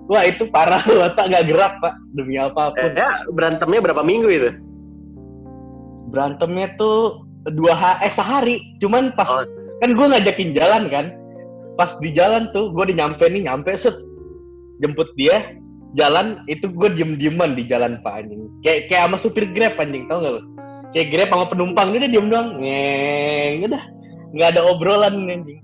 Wah 0.06 0.28
itu 0.28 0.46
parah 0.52 0.84
otak 1.10 1.32
nggak 1.34 1.48
gerak 1.50 1.74
pak. 1.82 1.94
Demi 2.14 2.38
apa 2.38 2.76
pun. 2.76 2.94
Ya 2.94 3.26
berantemnya 3.34 3.80
berapa 3.82 4.04
minggu 4.06 4.30
itu? 4.30 4.52
berantemnya 6.14 6.78
tuh 6.78 7.26
dua 7.50 7.74
ha 7.74 7.92
eh 8.06 8.14
sehari. 8.14 8.78
Cuman 8.78 9.10
pas 9.18 9.26
Oh. 9.26 9.63
Kan 9.84 9.92
gua 10.00 10.16
ngajakin 10.16 10.56
jalan 10.56 10.88
kan. 10.88 11.06
Pas 11.76 11.92
di 12.00 12.16
jalan 12.16 12.48
tuh 12.56 12.72
gua 12.72 12.88
udah 12.88 12.96
nyampe 13.04 13.28
nih 13.28 13.52
nyampe 13.52 13.76
set. 13.76 13.94
Jemput 14.80 15.12
dia 15.20 15.60
jalan 15.94 16.42
itu 16.50 16.66
gue 16.74 16.90
diem 16.98 17.14
dieman 17.22 17.54
di 17.54 17.64
jalan 17.68 18.02
pak 18.02 18.26
anjing. 18.26 18.50
Kayak 18.66 18.90
kayak 18.90 19.04
sama 19.12 19.18
supir 19.22 19.46
grab 19.54 19.78
anjing 19.78 20.10
tau 20.10 20.26
gak 20.26 20.34
lo 20.40 20.42
kayak 20.94 21.10
grab 21.10 21.30
sama 21.34 21.46
penumpang 21.50 21.88
dia 21.94 22.00
udah 22.06 22.12
diem 22.12 22.28
doang. 22.30 22.50
Ngeng 22.62 23.56
udah. 23.70 23.84
Nggak 24.34 24.50
ada 24.58 24.62
obrolan 24.66 25.16
anjing. 25.30 25.62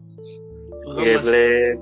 Geblek. 0.90 1.78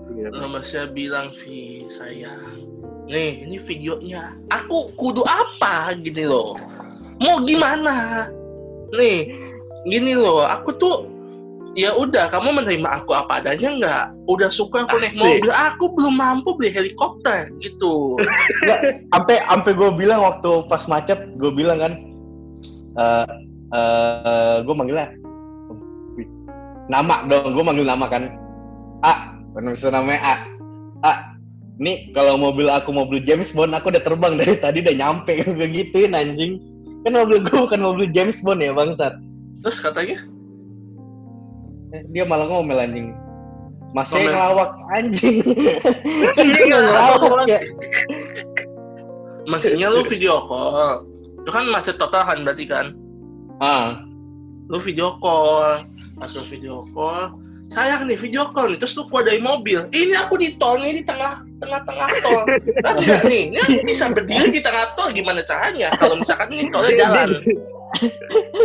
masih 0.52 0.92
bilang 0.92 1.32
Vi 1.32 1.88
sayang 1.88 2.68
nih 3.08 3.48
ini 3.48 3.58
videonya. 3.58 4.36
Aku 4.52 4.92
kudu 5.00 5.24
apa? 5.24 5.96
Gini 5.96 6.28
loh. 6.28 6.60
Mau 7.24 7.40
gimana? 7.48 8.28
Nih 8.92 9.32
gini 9.88 10.12
loh. 10.12 10.44
Aku 10.44 10.76
tuh 10.76 11.08
ya 11.78 11.94
udah 11.94 12.26
kamu 12.34 12.58
menerima 12.58 12.90
aku 12.90 13.14
apa 13.14 13.38
adanya 13.38 13.70
nggak? 13.78 14.06
Udah 14.26 14.50
suka 14.50 14.90
aku 14.90 14.98
naik 14.98 15.14
mobil 15.14 15.54
aku 15.54 15.94
belum 15.94 16.18
mampu 16.18 16.58
beli 16.58 16.74
helikopter 16.74 17.54
gitu. 17.62 18.18
Sampai 19.14 19.46
sampai 19.46 19.72
gue 19.78 19.90
bilang 19.94 20.26
waktu 20.26 20.66
pas 20.66 20.82
macet 20.90 21.22
gue 21.38 21.52
bilang 21.54 21.78
kan 21.78 21.94
eh 22.98 23.28
eh 23.78 24.56
gue 24.66 24.74
manggilnya 24.74 25.14
nama 26.90 27.30
dong 27.30 27.54
gue 27.54 27.64
manggil 27.64 27.86
nama 27.86 28.10
kan 28.10 28.34
A 29.06 29.38
benar 29.54 29.78
bisa 29.78 29.94
namanya 29.94 30.20
A? 30.26 30.36
A 31.06 31.14
nih 31.78 32.10
kalau 32.10 32.42
mobil 32.42 32.74
aku 32.74 32.90
mobil 32.90 33.22
James 33.22 33.54
Bond 33.54 33.78
aku 33.78 33.94
udah 33.94 34.02
terbang 34.02 34.34
dari 34.34 34.58
tadi 34.58 34.82
udah 34.82 34.96
nyampe 34.98 35.46
gue 35.46 35.68
gituin 35.70 36.18
anjing. 36.18 36.58
Kan 37.06 37.14
mobil 37.14 37.46
gue 37.46 37.54
bukan 37.54 37.86
mobil 37.86 38.10
James 38.10 38.42
Bond 38.42 38.66
ya 38.66 38.74
bangsat. 38.74 39.14
Terus 39.62 39.78
katanya 39.78 40.26
dia 42.12 42.24
malah 42.28 42.48
ngomel 42.48 42.80
anjing. 42.80 43.16
Masih 43.96 44.20
Ngomel. 44.20 44.32
ngelawak 44.36 44.72
anjing. 44.92 45.38
Kan 46.36 46.46
dia 46.54 46.64
ngelawak 46.68 47.48
ya. 47.48 47.60
Mestinya 49.48 49.88
lu 49.92 50.04
video 50.04 50.44
call. 50.46 51.08
Itu 51.44 51.50
kan 51.56 51.66
macet 51.72 51.96
total 51.96 52.24
kan 52.28 52.38
berarti 52.44 52.68
kan? 52.68 52.92
Ah. 53.64 54.04
Lu 54.68 54.84
video 54.84 55.16
call. 55.24 55.80
Lu 56.20 56.44
video 56.52 56.84
call 56.92 57.32
sayang 57.68 58.08
nih 58.08 58.18
video 58.20 58.52
call 58.52 58.72
nih. 58.76 58.80
Terus 58.80 58.96
lu 59.00 59.04
keluar 59.08 59.24
dari 59.28 59.40
mobil. 59.40 59.88
Ini 59.92 60.16
aku 60.28 60.40
di 60.40 60.56
tol 60.56 60.80
nih 60.80 61.00
di 61.00 61.04
tengah 61.04 61.44
tengah 61.60 61.82
tengah 61.84 62.10
tol 62.24 62.44
Nah, 62.84 62.96
nih. 63.28 63.52
Ini 63.52 63.60
aku 63.64 63.80
bisa 63.88 64.12
berdiri 64.12 64.50
di 64.52 64.62
tengah 64.64 64.96
tol 64.96 65.12
gimana 65.12 65.44
caranya? 65.44 65.92
Kalau 65.96 66.20
misalkan 66.20 66.52
ini 66.56 66.68
tolnya 66.72 66.92
jalan 67.08 67.30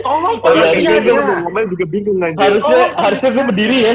tolong 0.02 0.36
Oh, 0.38 0.50
iya, 0.50 0.72
pengertian 0.74 1.02
iya, 1.02 1.12
ya. 1.14 1.36
ngomel 1.42 1.64
juga 1.68 1.84
bingung 1.86 2.18
anjir. 2.20 2.40
harusnya 2.40 2.80
Oh, 2.88 3.00
harusnya 3.00 3.30
gue 3.30 3.44
berdiri 3.46 3.78
ya. 3.80 3.94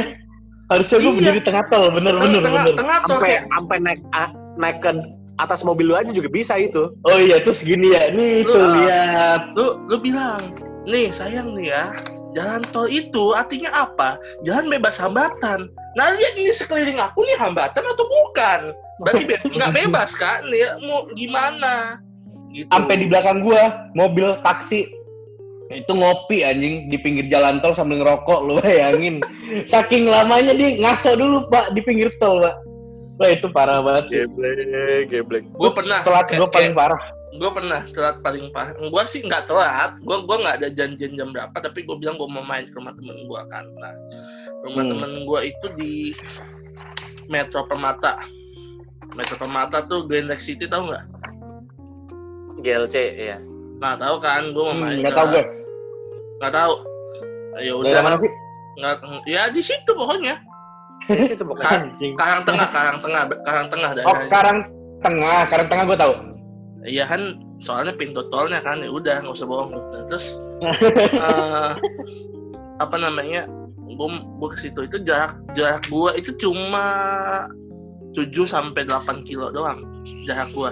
Harusnya 0.67 0.97
gue 0.97 1.05
Iya. 1.05 1.17
berdiri 1.17 1.39
tengah 1.41 1.63
tol 1.67 1.85
bener 1.89 2.13
bener 2.13 2.41
tengah, 2.41 2.63
bener. 2.65 2.75
tengah 2.75 2.97
tol 3.01 3.17
Sampai 3.17 3.33
sampai 3.41 3.77
naik 3.79 4.01
a- 4.11 4.33
naik 4.55 4.77
ke 4.79 4.91
atas 5.37 5.61
mobil 5.61 5.85
lu 5.85 5.93
aja 5.93 6.09
juga 6.09 6.27
bisa 6.27 6.57
itu. 6.57 6.89
oh 6.97 7.17
iya 7.17 7.37
terus 7.37 7.61
gini 7.61 7.93
ya 7.93 8.09
nih 8.09 8.41
Lu, 8.41 8.51
tuh 8.51 8.65
lihat. 8.75 9.41
lu 9.53 9.65
lu 9.85 9.95
bilang 9.97 10.41
nih 10.83 11.07
sayang 11.09 11.53
nih 11.53 11.69
ya 11.69 11.83
jalan 12.33 12.61
tol 12.67 12.85
itu 12.85 13.33
artinya 13.33 13.71
apa? 13.83 14.17
Jalan 14.41 14.67
bebas 14.67 14.97
hambatan. 14.97 15.65
Nah 15.93 16.07
lihat 16.11 16.33
ini 16.35 16.51
sekeliling 16.51 16.97
aku 16.97 17.21
nih 17.23 17.33
hambatan 17.35 17.81
atau 17.81 18.05
bukan? 18.05 18.73
Berarti 18.99 19.23
be- 19.25 19.41
nggak 19.55 19.73
bebas 19.73 20.13
kan? 20.13 20.45
Nih 20.45 20.61
mau 20.83 21.05
gimana? 21.11 21.97
Gitu. 22.49 22.67
Sampai 22.67 22.97
di 22.97 23.05
belakang 23.05 23.41
gua 23.41 23.89
mobil 23.93 24.37
taksi 24.41 24.89
itu 25.69 25.91
ngopi 25.91 26.41
anjing 26.41 26.87
di 26.87 26.95
pinggir 26.95 27.27
jalan 27.27 27.59
tol 27.59 27.71
sambil 27.71 27.99
ngerokok 27.99 28.39
lu 28.41 28.53
bayangin. 28.57 29.19
Saking 29.63 30.05
lamanya 30.05 30.51
dia 30.51 30.75
ngaso 30.75 31.13
dulu 31.13 31.43
pak 31.47 31.71
di 31.71 31.81
pinggir 31.81 32.07
tol 32.17 32.39
pak. 32.39 32.55
Wah 33.17 33.29
itu 33.29 33.47
parah 33.47 33.81
banget 33.81 34.03
sih. 34.07 34.17
Geblek, 34.21 34.55
geblek. 35.09 35.43
gue 35.45 35.71
pernah 35.71 35.99
telat 36.01 36.27
gue 36.29 36.47
paling 36.47 36.71
parah. 36.71 37.01
gue 37.29 37.49
pernah 37.51 37.81
telat 37.87 38.17
paling 38.19 38.45
parah. 38.49 38.73
Gue 38.73 39.03
sih 39.05 39.21
nggak 39.21 39.43
telat. 39.45 39.97
Gue 39.99 40.17
gua 40.21 40.37
nggak 40.37 40.55
ada 40.57 40.69
janjian 40.69 41.13
jam 41.13 41.29
berapa 41.29 41.53
tapi 41.53 41.81
gue 41.81 41.95
bilang 41.95 42.15
gue 42.15 42.25
mau 42.25 42.41
main 42.41 42.63
ke 42.63 42.73
rumah 42.73 42.93
temen 42.93 43.17
gue 43.19 43.41
kan 43.47 43.65
nah 43.75 43.93
rumah 44.59 44.83
Hmm. 44.83 44.91
temen 44.91 45.11
gue 45.23 45.39
itu 45.45 45.67
di 45.75 45.93
Metro 47.27 47.65
Permata. 47.65 48.21
Metro 49.13 49.35
Permata 49.35 49.81
tuh 49.81 50.05
Grand 50.05 50.25
Lake 50.25 50.39
City 50.39 50.63
tau 50.63 50.85
nggak? 50.85 51.05
GLC 52.59 52.95
ya. 53.15 53.37
Nah 53.77 53.93
tahu 53.93 54.17
kan, 54.17 54.49
gue 54.49 54.63
mau 54.63 54.73
Hmm, 54.73 54.81
main 54.83 54.97
nggak 54.99 55.09
ke- 55.09 55.17
tahu 55.17 55.27
gue 55.31 55.43
nggak 56.39 56.53
tahu. 56.53 56.73
Ya 57.57 57.73
udah, 57.73 58.01
mana 58.05 58.17
sih 58.21 58.31
nggak 58.77 58.95
ya 59.25 59.49
di 59.49 59.61
situ 59.61 59.91
pokoknya. 59.91 60.37
itu 61.07 61.45
bukan. 61.45 61.61
Kan, 61.61 61.81
Karang 62.17 62.41
Tengah, 62.45 62.67
Karang 62.73 62.97
Tengah, 63.01 63.21
Karang 63.45 63.67
Tengah 63.69 63.89
oh 63.89 63.95
daerahnya. 63.95 64.29
karang 64.33 64.59
tengah 64.97 65.41
karang 65.45 65.67
tengah 65.69 65.85
gue 65.85 65.97
tahu 66.01 66.13
Iya 66.87 67.03
kan, 67.05 67.21
soalnya 67.59 67.93
pintu 67.93 68.23
tolnya 68.31 68.63
kan 68.63 68.79
ya 68.79 68.87
udah 68.87 69.19
nggak 69.19 69.35
usah 69.35 69.49
bohong. 69.49 69.75
Nah, 69.75 70.03
terus 70.07 70.39
eh, 71.27 71.71
apa 72.79 72.95
namanya? 72.95 73.43
Gue 73.83 74.07
gue 74.13 74.49
ke 74.55 74.57
situ 74.61 74.79
itu 74.87 74.97
jarak 75.03 75.35
jarak 75.51 75.83
gue 75.89 76.11
itu 76.15 76.31
cuma 76.39 76.85
7 78.15 78.29
sampai 78.47 78.87
8 78.87 79.27
kilo 79.27 79.51
doang 79.51 79.83
jarak 80.23 80.47
gue. 80.55 80.71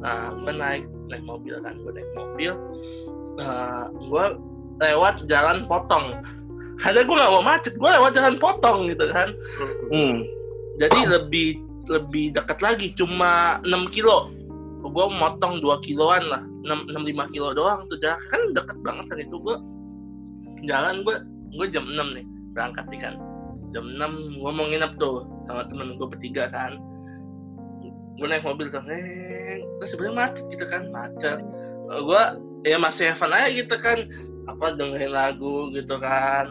Nah, 0.00 0.32
gue 0.40 0.52
naik 0.56 0.84
naik 1.10 1.24
mobil 1.26 1.58
kan, 1.60 1.74
gue 1.84 1.92
naik 1.92 2.10
mobil. 2.16 2.52
Nah, 3.36 3.92
gue 3.92 4.24
lewat 4.80 5.24
jalan 5.30 5.64
potong. 5.64 6.20
Karena 6.76 7.00
gue 7.08 7.16
nggak 7.16 7.32
mau 7.32 7.44
macet, 7.44 7.74
gue 7.76 7.90
lewat 7.90 8.12
jalan 8.12 8.36
potong 8.36 8.78
gitu 8.92 9.08
kan. 9.08 9.28
hmm. 9.92 10.16
Jadi 10.76 10.98
lebih 11.08 11.48
lebih 11.86 12.34
dekat 12.36 12.58
lagi, 12.60 12.92
cuma 12.92 13.62
6 13.64 13.94
kilo. 13.94 14.28
Gue 14.84 15.06
motong 15.08 15.58
2 15.64 15.86
kiloan 15.86 16.28
lah, 16.28 16.42
6, 16.66 16.90
6 16.92 17.10
5 17.14 17.32
kilo 17.34 17.54
doang 17.54 17.86
tuh 17.86 17.98
jarak 18.02 18.20
kan 18.28 18.42
deket 18.50 18.78
banget 18.82 19.04
kan 19.06 19.18
itu 19.22 19.36
gue 19.38 19.56
jalan 20.66 21.06
gue 21.06 21.16
gue 21.56 21.66
jam 21.70 21.86
6 21.86 22.16
nih 22.18 22.26
berangkat 22.52 22.84
nih 22.90 23.00
kan 23.00 23.14
jam 23.70 23.84
6 23.86 24.42
gue 24.42 24.50
mau 24.50 24.66
nginep 24.66 24.92
tuh 24.98 25.26
sama 25.46 25.62
temen 25.70 25.94
gue 25.94 26.06
bertiga 26.10 26.50
kan 26.50 26.74
gue 28.16 28.26
naik 28.26 28.42
mobil 28.42 28.66
tuh 28.72 28.82
neng 28.82 29.60
terus 29.78 29.90
sebenarnya 29.94 30.16
macet 30.16 30.44
gitu 30.50 30.66
kan 30.66 30.82
macet 30.90 31.38
gue 31.86 32.22
ya 32.66 32.76
masih 32.82 33.14
have 33.14 33.20
fun 33.20 33.30
aja 33.30 33.48
gitu 33.52 33.76
kan 33.78 34.02
apa 34.46 34.74
dengerin 34.74 35.12
lagu 35.12 35.70
gitu 35.74 35.98
kan. 35.98 36.46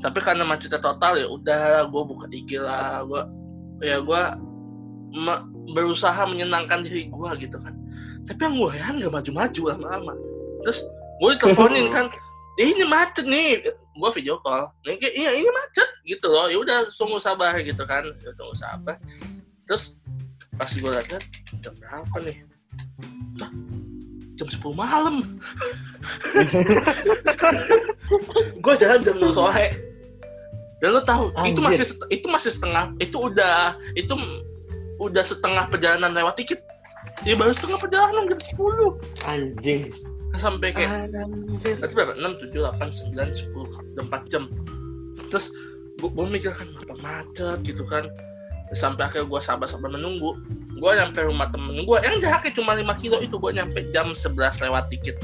Tapi 0.00 0.18
karena 0.20 0.44
macetnya 0.44 0.80
total 0.80 1.16
ya 1.16 1.26
udah 1.28 1.88
gue 1.88 2.02
buka 2.04 2.26
IG 2.28 2.60
lah 2.60 3.00
gue 3.04 3.22
ya 3.80 4.00
gue 4.00 4.22
me- 5.16 5.44
berusaha 5.72 6.24
menyenangkan 6.28 6.84
diri 6.84 7.08
gue 7.08 7.30
gitu 7.40 7.56
kan. 7.60 7.72
Tapi 8.26 8.40
yang 8.42 8.54
gue 8.58 8.70
heran 8.74 8.94
gak 9.00 9.14
maju-maju 9.14 9.60
lama-lama. 9.72 10.14
Terus 10.64 10.78
gue 11.22 11.30
diteleponin 11.38 11.88
kan 11.96 12.06
"Eh, 12.56 12.72
ini 12.72 12.84
macet 12.88 13.24
nih. 13.28 13.64
Gue 13.96 14.10
video 14.12 14.36
call 14.44 14.68
Nih, 14.84 15.00
iya 15.16 15.32
ini 15.32 15.48
macet 15.48 15.88
gitu 16.04 16.28
loh. 16.28 16.48
Ya 16.52 16.60
udah 16.60 16.78
tunggu 17.00 17.16
sabar 17.16 17.56
gitu 17.64 17.80
kan 17.88 18.04
ya, 18.20 18.32
tunggu 18.36 18.52
sabar. 18.52 19.00
Terus 19.64 19.96
pas 20.56 20.68
gue 20.68 20.88
lihat 20.88 21.20
jam 21.60 21.72
berapa 21.80 22.16
nih 22.24 22.44
jam 24.36 24.48
10 24.48 24.60
malam 24.72 25.14
gue 28.56 28.74
jalan 28.76 29.00
jam 29.02 29.16
2 29.16 29.32
sore 29.32 29.66
dan 30.76 30.88
lo 30.92 31.00
tahu 31.02 31.32
itu 31.42 31.56
Anjir. 31.56 31.64
masih 31.64 31.84
set- 31.88 32.10
itu 32.12 32.26
masih 32.28 32.50
setengah 32.52 32.92
itu 33.00 33.16
udah 33.16 33.74
itu 33.96 34.12
udah 34.96 35.24
setengah 35.24 35.64
perjalanan 35.66 36.12
lewat 36.12 36.36
tiket 36.36 36.60
ya 37.24 37.32
baru 37.32 37.52
setengah 37.52 37.78
perjalanan 37.80 38.24
jam 38.28 38.40
10 38.40 39.26
Anjing. 39.26 39.82
sampai 40.36 40.68
kayak 40.68 41.08
Anjir. 41.16 41.80
berarti 41.80 41.94
berapa? 41.96 42.12
6, 42.12 42.52
7, 42.52 42.60
8, 42.60 42.92
9, 42.92 43.32
10, 43.32 43.64
udah 43.96 44.04
4 44.04 44.32
jam 44.32 44.42
terus 45.32 45.48
gue, 45.96 46.08
gue 46.12 46.24
mikir 46.28 46.52
kan 46.52 46.68
apa 46.76 46.94
macet 47.00 47.58
gitu 47.64 47.82
kan 47.88 48.04
sampai 48.76 49.08
akhirnya 49.08 49.30
gue 49.30 49.40
sabar-sabar 49.40 49.88
menunggu 49.88 50.36
gue 50.76 50.90
nyampe 50.92 51.18
rumah 51.24 51.48
temen 51.48 51.72
gue 51.88 51.98
yang 52.04 52.16
jaraknya 52.20 52.52
cuma 52.52 52.76
5 52.76 53.00
kilo 53.00 53.16
itu 53.24 53.36
gue 53.40 53.52
nyampe 53.56 53.78
jam 53.96 54.12
11 54.12 54.64
lewat 54.68 54.84
dikit. 54.92 55.16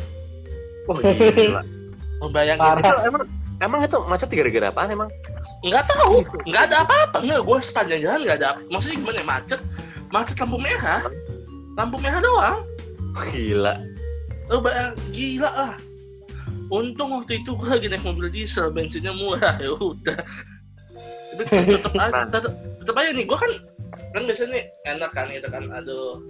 Wah 0.88 0.98
gila. 0.98 1.62
oh, 2.24 2.28
bayangin. 2.32 2.62
Parah. 2.64 2.80
itu 2.80 3.00
emang 3.06 3.22
emang 3.60 3.80
itu 3.84 3.98
macet 4.08 4.28
gara-gara 4.32 4.72
apaan 4.72 4.90
emang? 4.90 5.10
nggak 5.62 5.84
tahu. 5.86 6.26
Nggak 6.48 6.62
ada 6.72 6.76
apa-apa. 6.82 7.16
Nggak 7.22 7.40
gue 7.46 7.58
sepanjang 7.62 8.00
jalan 8.02 8.20
nggak 8.26 8.36
ada 8.42 8.46
apa- 8.56 8.66
maksudnya 8.72 8.96
gimana 8.98 9.18
ya, 9.20 9.26
macet. 9.26 9.60
Macet 10.10 10.36
lampu 10.40 10.58
merah. 10.58 11.02
Lampu 11.78 11.96
merah 12.02 12.20
doang. 12.20 12.58
Gila. 13.30 13.74
lo 14.50 14.58
bayang 14.60 14.92
gila 15.14 15.50
lah. 15.52 15.74
Untung 16.72 17.12
waktu 17.12 17.40
itu 17.44 17.52
gue 17.56 17.68
lagi 17.68 17.86
naik 17.88 18.04
mobil 18.04 18.32
diesel 18.32 18.72
bensinnya 18.72 19.12
murah. 19.12 19.56
Ya 19.62 19.70
udah. 19.76 20.20
Tapi 21.32 21.42
tetep 21.48 21.92
aja 21.96 22.24
tetep, 22.34 22.52
tetep 22.84 22.94
aja 22.96 23.10
nih. 23.14 23.24
Gue 23.24 23.38
kan 23.38 23.52
kan 24.12 24.22
biasanya 24.28 24.50
nih 24.54 24.64
enak 24.86 25.10
kan 25.16 25.26
gitu 25.28 25.48
kan 25.48 25.64
aduh 25.72 26.20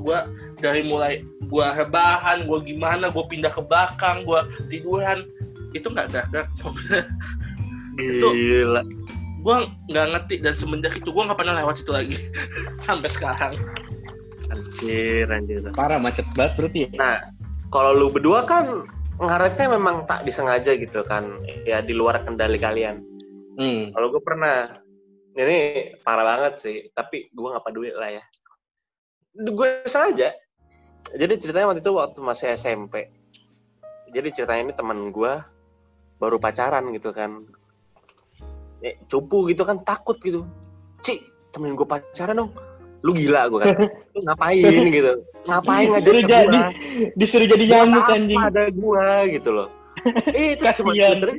gue 0.00 0.18
dari 0.62 0.80
mulai 0.86 1.20
gue 1.44 1.66
rebahan 1.76 2.48
gue 2.48 2.58
gimana 2.64 3.10
gue 3.12 3.24
pindah 3.28 3.52
ke 3.52 3.60
belakang 3.64 4.24
gue 4.24 4.40
tiduran 4.70 5.28
itu 5.74 5.90
nggak 5.90 6.08
mobilnya 6.62 7.04
Itu- 8.00 8.34
Gila. 8.34 8.82
gue 9.44 9.56
nggak 9.92 10.06
ngerti 10.16 10.34
dan 10.40 10.54
semenjak 10.56 10.96
itu 10.96 11.08
gue 11.12 11.22
nggak 11.26 11.36
pernah 11.36 11.54
lewat 11.60 11.82
situ 11.82 11.92
lagi 11.92 12.16
sampai 12.86 13.10
sekarang 13.12 13.52
Anjir, 14.52 15.26
anjir. 15.32 15.64
Parah 15.72 15.96
macet 15.96 16.28
banget 16.36 16.52
berarti 16.60 16.78
ya. 16.86 16.88
Nah, 17.00 17.16
kalau 17.72 17.96
lu 17.96 18.06
berdua 18.12 18.44
kan 18.44 18.84
ngaretnya 19.18 19.72
memang 19.72 20.04
tak 20.04 20.28
disengaja 20.28 20.76
gitu 20.76 21.00
kan, 21.06 21.40
ya 21.64 21.80
di 21.80 21.96
luar 21.96 22.22
kendali 22.22 22.60
kalian. 22.60 23.00
Hmm. 23.56 23.90
Kalau 23.94 24.12
gue 24.12 24.22
pernah, 24.22 24.68
ini 25.34 25.58
parah 26.06 26.24
banget 26.24 26.54
sih, 26.62 26.76
tapi 26.94 27.26
gue 27.34 27.48
nggak 27.50 27.64
peduli 27.66 27.90
lah 27.90 28.10
ya. 28.20 28.24
Gue 29.34 29.82
sengaja. 29.90 30.30
Jadi 31.12 31.34
ceritanya 31.42 31.74
waktu 31.74 31.82
itu 31.82 31.92
waktu 31.92 32.18
masih 32.22 32.46
SMP. 32.54 33.10
Jadi 34.14 34.28
ceritanya 34.30 34.70
ini 34.70 34.74
teman 34.78 35.10
gue 35.10 35.32
baru 36.22 36.38
pacaran 36.38 36.94
gitu 36.94 37.10
kan. 37.10 37.44
Eh, 38.80 38.94
cupu 39.10 39.50
gitu 39.50 39.66
kan 39.66 39.82
takut 39.82 40.16
gitu. 40.22 40.46
Cik, 41.02 41.50
temenin 41.50 41.74
gue 41.74 41.86
pacaran 41.88 42.46
dong. 42.46 42.50
Lu 43.02 43.12
gila 43.12 43.50
gue 43.50 43.58
kan. 43.58 43.74
Lu 44.14 44.20
ngapain 44.22 44.86
gitu. 44.94 45.12
Ngapain 45.44 45.88
Disuruh 45.98 46.22
jadi 46.24 46.58
disuruh 47.18 47.48
jadi 47.50 47.64
nyamuk 47.68 48.08
anjing. 48.08 48.40
ada 48.40 48.70
gua 48.72 49.28
gitu 49.28 49.50
loh. 49.52 49.68
Eh 50.36 50.56
itu 50.56 50.62
cuma 50.80 50.92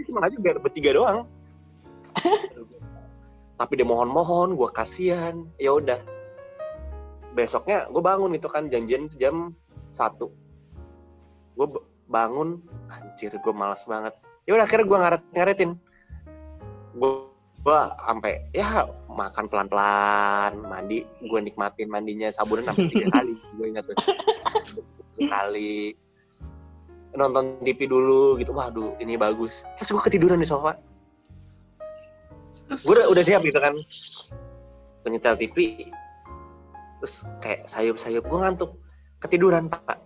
cuma 0.10 0.20
aja 0.26 0.38
biar 0.42 0.58
bertiga 0.58 0.94
doang. 0.94 1.30
Tapi 3.56 3.80
dia 3.80 3.88
mohon-mohon, 3.88 4.60
gua 4.60 4.70
kasihan. 4.72 5.48
Ya 5.62 5.76
udah. 5.76 6.00
Besoknya 7.36 7.92
gue 7.92 8.00
bangun 8.00 8.32
itu 8.32 8.48
kan 8.48 8.72
janjian 8.72 9.12
jam 9.20 9.52
satu. 9.92 10.32
Gue 11.60 11.68
bangun, 12.08 12.64
anjir 12.88 13.36
gue 13.36 13.54
malas 13.56 13.84
banget. 13.88 14.16
Ya 14.48 14.56
udah 14.56 14.64
akhirnya 14.68 14.88
gue 14.88 14.98
ngaret 15.00 15.24
ngaretin. 15.36 15.72
Gue 16.96 17.28
gua 17.66 17.98
sampai 18.08 18.46
ya 18.56 18.88
makan 19.12 19.52
pelan-pelan, 19.52 20.64
mandi, 20.64 21.04
gue 21.24 21.40
nikmatin 21.44 21.92
mandinya 21.92 22.32
sabunnya 22.32 22.72
sampai 22.72 22.88
tiga 22.88 23.08
kali, 23.12 23.36
gue 23.36 23.66
ingat 23.68 23.84
tuh. 23.90 23.98
Tiga 25.16 25.28
kali 25.28 25.96
nonton 27.16 27.60
TV 27.64 27.88
dulu 27.88 28.36
gitu 28.38 28.52
waduh 28.52 28.94
ini 29.00 29.16
bagus 29.16 29.64
terus 29.80 29.90
gue 29.96 30.04
ketiduran 30.04 30.44
di 30.44 30.48
sofa 30.48 30.76
gue 32.70 32.94
udah, 32.98 33.06
udah 33.14 33.24
siap 33.24 33.46
gitu 33.46 33.58
kan. 33.62 33.74
Penyetel 35.06 35.38
TV 35.38 35.86
terus 37.00 37.22
kayak 37.46 37.70
sayup-sayup. 37.70 38.26
Gue 38.26 38.40
ngantuk. 38.42 38.72
Ketiduran 39.22 39.70
pak. 39.70 40.02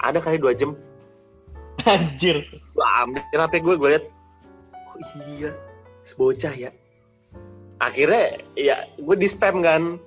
Ada 0.00 0.24
kali 0.24 0.40
dua 0.40 0.56
jam. 0.56 0.72
Anjir. 1.84 2.44
gue 2.48 2.86
ambil 3.04 3.24
HP 3.28 3.54
gue 3.60 3.74
gue 3.76 3.88
liat 3.96 4.04
oh 4.88 5.00
iya? 5.36 5.52
Sebocah 6.08 6.52
ya. 6.56 6.70
Akhirnya 7.80 8.40
ya 8.56 8.88
gue 8.96 9.16
di 9.16 9.28
spam 9.28 9.60
kan. 9.60 10.00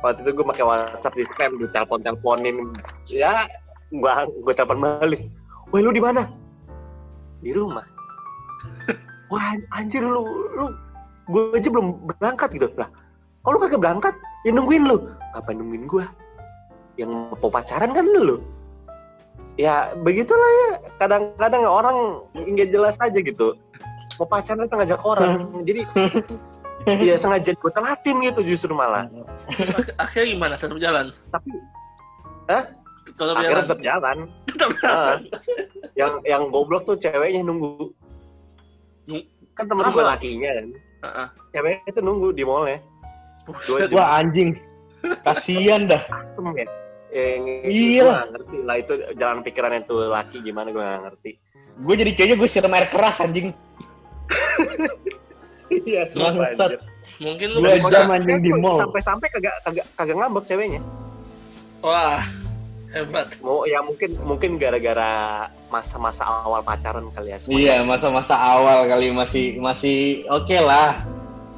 Waktu 0.00 0.24
itu 0.24 0.40
gue 0.40 0.46
pakai 0.48 0.64
WhatsApp 0.64 1.16
di 1.16 1.24
spam 1.28 1.60
di 1.60 1.68
telepon 1.72 2.00
teleponin 2.00 2.72
ya 3.08 3.48
gue 3.88 4.12
gue 4.44 4.52
telepon 4.52 4.80
balik. 4.80 5.24
Woi 5.72 5.80
lu 5.80 5.92
di 5.92 6.00
mana? 6.04 6.28
Di 7.40 7.56
rumah. 7.56 7.84
Wah 9.32 9.56
anjir 9.76 10.04
lu 10.04 10.24
lu 10.56 10.66
gue 11.28 11.42
aja 11.52 11.68
belum 11.68 11.86
berangkat 12.16 12.48
gitu 12.54 12.70
lah. 12.78 12.88
Kalau 13.40 13.56
lu 13.56 13.60
kagak 13.60 13.80
berangkat, 13.80 14.14
ya 14.44 14.52
nungguin 14.52 14.84
lu. 14.84 14.96
Ngapain 15.32 15.56
nungguin 15.56 15.84
gue? 15.84 16.04
Yang 16.96 17.10
mau 17.40 17.50
pacaran 17.50 17.90
kan 17.92 18.04
lu. 18.04 18.40
Ya 19.56 19.92
begitulah 20.00 20.50
ya. 20.52 20.70
Kadang-kadang 20.96 21.64
orang 21.64 21.96
nggak 22.32 22.68
jelas 22.70 22.96
aja 23.00 23.16
gitu. 23.16 23.56
Mau 24.20 24.28
pacaran 24.28 24.68
tuh 24.68 24.76
ngajak 24.76 25.00
orang. 25.00 25.48
Jadi 25.64 25.84
ya 27.08 27.16
sengaja 27.16 27.52
gue 27.52 27.72
telatin 27.72 28.16
gitu 28.24 28.40
justru 28.44 28.72
malah. 28.72 29.08
Ak- 29.76 29.96
akhirnya 30.04 30.28
gimana 30.36 30.54
tetap 30.56 30.76
jalan 30.80 31.12
Tapi 31.28 31.50
tetap 32.48 33.36
akhirnya 33.36 33.44
jalan 33.44 33.64
tetap 33.64 33.80
jalan. 33.80 34.16
tetap 34.48 34.70
Ah. 34.84 35.16
yang 35.96 36.20
yang 36.24 36.42
goblok 36.48 36.84
tuh 36.84 36.96
ceweknya 36.96 37.40
nunggu. 37.40 37.92
Nung- 39.08 39.28
Kan 39.56 39.68
temen 39.68 39.88
gue 39.88 40.04
lakinya 40.04 40.50
kan. 40.56 40.66
Heeh. 41.00 41.26
Ceweknya 41.52 41.90
tuh 41.92 42.02
nunggu 42.04 42.28
di 42.32 42.44
Buset. 43.44 43.88
jam. 43.90 43.96
Wah 43.96 44.20
anjing. 44.20 44.56
Kasian 45.24 45.88
dah. 45.88 46.02
Asem 46.12 46.44
ya. 46.54 46.66
Ya, 47.10 47.24
yang 47.34 47.44
Iya. 47.66 48.04
gue 48.06 48.14
gak 48.14 48.28
ngerti 48.30 48.56
lah 48.62 48.76
itu 48.78 48.92
jalan 49.18 49.38
pikirannya 49.42 49.82
tuh 49.82 50.12
laki 50.12 50.38
gimana 50.44 50.70
gue 50.70 50.78
gak 50.78 51.02
ngerti. 51.10 51.30
Gue 51.80 51.94
jadi 51.96 52.10
kayaknya 52.14 52.36
gue 52.38 52.48
siram 52.48 52.74
air 52.76 52.86
keras 52.86 53.18
anjing. 53.18 53.50
Iya, 55.70 56.02
Bangsat. 56.14 56.82
mungkin 57.18 57.46
lu 57.52 57.58
Dua 57.62 57.78
bisa 57.78 57.90
jam 57.90 58.10
anjing 58.10 58.38
di 58.42 58.50
mall. 58.54 58.80
Sampai-sampai 58.86 59.26
kagak 59.30 59.54
kagak 59.62 59.86
kagak 59.94 60.16
ngambek 60.18 60.44
ceweknya. 60.46 60.80
wah 61.80 62.20
hebat 62.90 63.30
Mau 63.40 63.64
ya 63.66 63.80
mungkin 63.80 64.18
mungkin 64.22 64.58
gara-gara 64.58 65.46
masa-masa 65.70 66.26
awal 66.26 66.60
pacaran 66.66 67.06
kali 67.14 67.34
ya. 67.34 67.38
Iya, 67.46 67.76
masa-masa 67.86 68.34
awal 68.34 68.90
kali 68.90 69.14
masih 69.14 69.62
masih 69.62 70.26
oke 70.26 70.56
lah. 70.58 71.06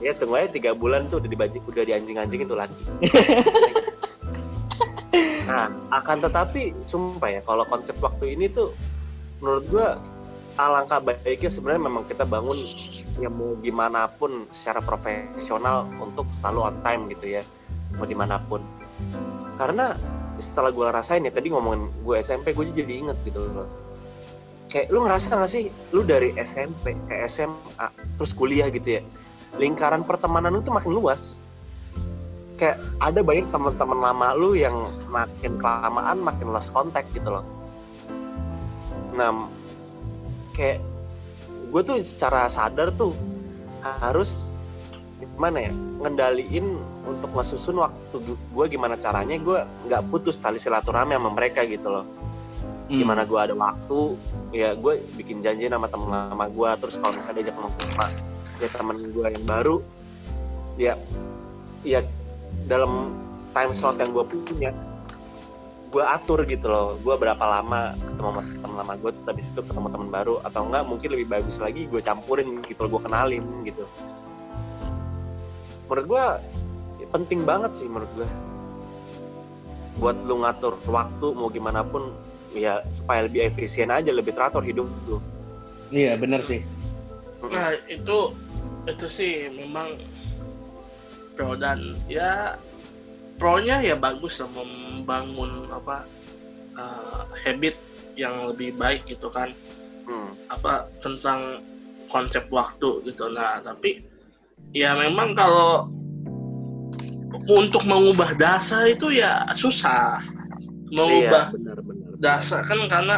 Ya 0.02 0.12
tunggu 0.18 0.36
aja 0.36 0.52
tiga 0.52 0.76
bulan 0.76 1.08
tuh 1.08 1.22
udah 1.22 1.30
dibajik 1.30 1.62
udah 1.64 1.84
dianjing-anjingin 1.88 2.50
tuh 2.50 2.58
lagi. 2.58 2.76
nah, 5.48 5.72
akan 5.94 6.16
tetapi 6.28 6.76
sumpah 6.84 7.30
ya 7.32 7.40
kalau 7.46 7.64
konsep 7.70 7.96
waktu 8.02 8.36
ini 8.36 8.52
tuh 8.52 8.74
menurut 9.40 9.64
gua 9.72 9.88
alangkah 10.60 11.00
baiknya 11.00 11.48
sebenarnya 11.48 11.82
memang 11.88 12.04
kita 12.04 12.28
bangun 12.28 12.60
ya 13.16 13.32
mau 13.32 13.56
gimana 13.60 14.08
pun 14.08 14.44
secara 14.52 14.84
profesional 14.84 15.88
untuk 15.96 16.28
selalu 16.40 16.72
on 16.72 16.76
time 16.84 17.02
gitu 17.12 17.40
ya 17.40 17.42
mau 17.96 18.04
di 18.04 18.16
mana 18.16 18.36
pun 18.36 18.60
karena 19.56 19.96
setelah 20.42 20.74
gue 20.74 20.86
rasain 20.90 21.22
ya 21.22 21.30
tadi 21.30 21.54
ngomongin 21.54 21.86
gue 22.02 22.14
SMP 22.18 22.50
gue 22.50 22.74
jadi 22.74 23.06
inget 23.06 23.18
gitu 23.22 23.46
loh. 23.46 23.70
Kayak 24.66 24.90
lu 24.90 25.06
ngerasa 25.06 25.38
gak 25.38 25.52
sih 25.52 25.70
lu 25.94 26.02
dari 26.02 26.34
SMP 26.34 26.98
ke 27.06 27.14
SMA 27.30 27.86
terus 28.18 28.34
kuliah 28.34 28.66
gitu 28.72 28.98
ya 28.98 29.02
lingkaran 29.60 30.02
pertemanan 30.02 30.58
lu 30.58 30.60
tuh 30.66 30.74
makin 30.74 30.92
luas. 30.92 31.38
Kayak 32.58 32.82
ada 32.98 33.20
banyak 33.22 33.46
teman-teman 33.54 33.98
lama 34.02 34.28
lu 34.34 34.58
yang 34.58 34.74
makin 35.06 35.62
kelamaan 35.62 36.18
makin 36.20 36.50
lost 36.50 36.74
contact 36.74 37.06
gitu 37.14 37.30
loh. 37.30 37.46
Nah 39.14 39.46
kayak 40.58 40.82
gue 41.72 41.82
tuh 41.86 42.02
secara 42.04 42.50
sadar 42.52 42.92
tuh 42.98 43.16
harus 43.82 44.52
gimana 45.16 45.70
ya 45.70 45.72
ngendaliin 45.72 46.76
untuk 47.02 47.30
ngesusun 47.34 47.82
waktu 47.82 48.16
gue 48.30 48.64
gimana 48.70 48.94
caranya 48.94 49.34
gue 49.38 49.58
nggak 49.90 50.02
putus 50.10 50.38
tali 50.38 50.62
silaturahmi 50.62 51.18
sama 51.18 51.30
mereka 51.34 51.66
gitu 51.66 51.88
loh. 51.90 52.06
Hmm. 52.92 52.98
gimana 52.98 53.22
gue 53.24 53.40
ada 53.40 53.54
waktu 53.56 54.00
ya 54.52 54.74
gue 54.76 55.00
bikin 55.16 55.40
janji 55.40 55.70
sama 55.70 55.88
temen 55.88 56.12
lama 56.12 56.44
gue 56.50 56.70
terus 56.82 56.98
kalau 56.98 57.14
misalnya 57.14 57.36
diajak 57.40 57.56
nongkrong 57.56 57.90
sama 57.94 58.06
ya 58.60 58.68
temen 58.68 58.96
gue 59.14 59.26
yang 59.32 59.44
baru 59.48 59.76
ya 60.76 60.94
ya 61.86 62.00
dalam 62.66 63.14
time 63.56 63.72
slot 63.72 63.96
yang 64.02 64.10
gue 64.12 64.24
punya 64.28 64.70
gue 65.92 66.00
atur 66.00 66.40
gitu 66.48 66.72
loh. 66.72 66.96
Gue 67.04 67.14
berapa 67.20 67.44
lama 67.44 67.92
ketemu 67.92 68.28
sama 68.32 68.42
temen 68.48 68.76
lama 68.80 68.94
gue 68.96 69.10
habis 69.28 69.44
itu 69.44 69.60
ketemu 69.60 69.88
temen 69.92 70.08
baru 70.08 70.34
atau 70.40 70.60
enggak 70.64 70.82
mungkin 70.88 71.08
lebih 71.12 71.28
bagus 71.28 71.56
lagi 71.60 71.84
gue 71.84 72.00
campurin 72.00 72.64
gitu 72.64 72.88
loh 72.88 72.96
gue 72.96 73.02
kenalin 73.04 73.44
gitu. 73.68 73.84
Menurut 75.86 76.06
gue 76.08 76.24
penting 77.12 77.44
banget 77.44 77.76
sih 77.76 77.86
menurut 77.86 78.10
gue. 78.16 78.28
Buat 80.00 80.16
lu 80.24 80.40
ngatur 80.42 80.80
waktu 80.88 81.26
mau 81.36 81.52
gimana 81.52 81.84
pun 81.84 82.16
ya 82.56 82.80
supaya 82.88 83.28
lebih 83.28 83.52
efisien 83.52 83.92
aja 83.92 84.08
lebih 84.10 84.32
teratur 84.32 84.64
hidup 84.64 84.88
lu. 85.04 85.20
Iya 85.92 86.16
bener 86.16 86.40
sih. 86.40 86.64
Nah 87.44 87.76
itu 87.86 88.32
itu 88.88 89.06
sih 89.06 89.52
memang 89.52 90.00
pro 91.36 91.54
dan 91.54 91.94
ya 92.08 92.56
pro-nya 93.36 93.84
ya 93.84 93.94
bagus 93.96 94.40
lah 94.40 94.50
membangun 94.52 95.68
apa 95.72 96.04
uh, 96.76 97.24
habit 97.44 97.76
yang 98.16 98.48
lebih 98.48 98.72
baik 98.74 99.04
gitu 99.04 99.28
kan. 99.28 99.52
Hmm. 100.02 100.34
apa 100.50 100.90
tentang 100.98 101.62
konsep 102.10 102.50
waktu 102.50 103.06
gitu. 103.06 103.30
Nah 103.30 103.62
tapi 103.62 104.02
ya 104.74 104.98
memang 104.98 105.30
kalau 105.30 105.86
untuk 107.48 107.82
mengubah 107.86 108.34
dasar 108.38 108.86
itu 108.86 109.10
ya 109.14 109.42
susah. 109.56 110.22
Mengubah 110.92 111.50
iya, 111.50 111.54
benar 111.54 111.78
benar 111.80 112.10
dasar 112.20 112.60
kan 112.62 112.86
karena 112.86 113.16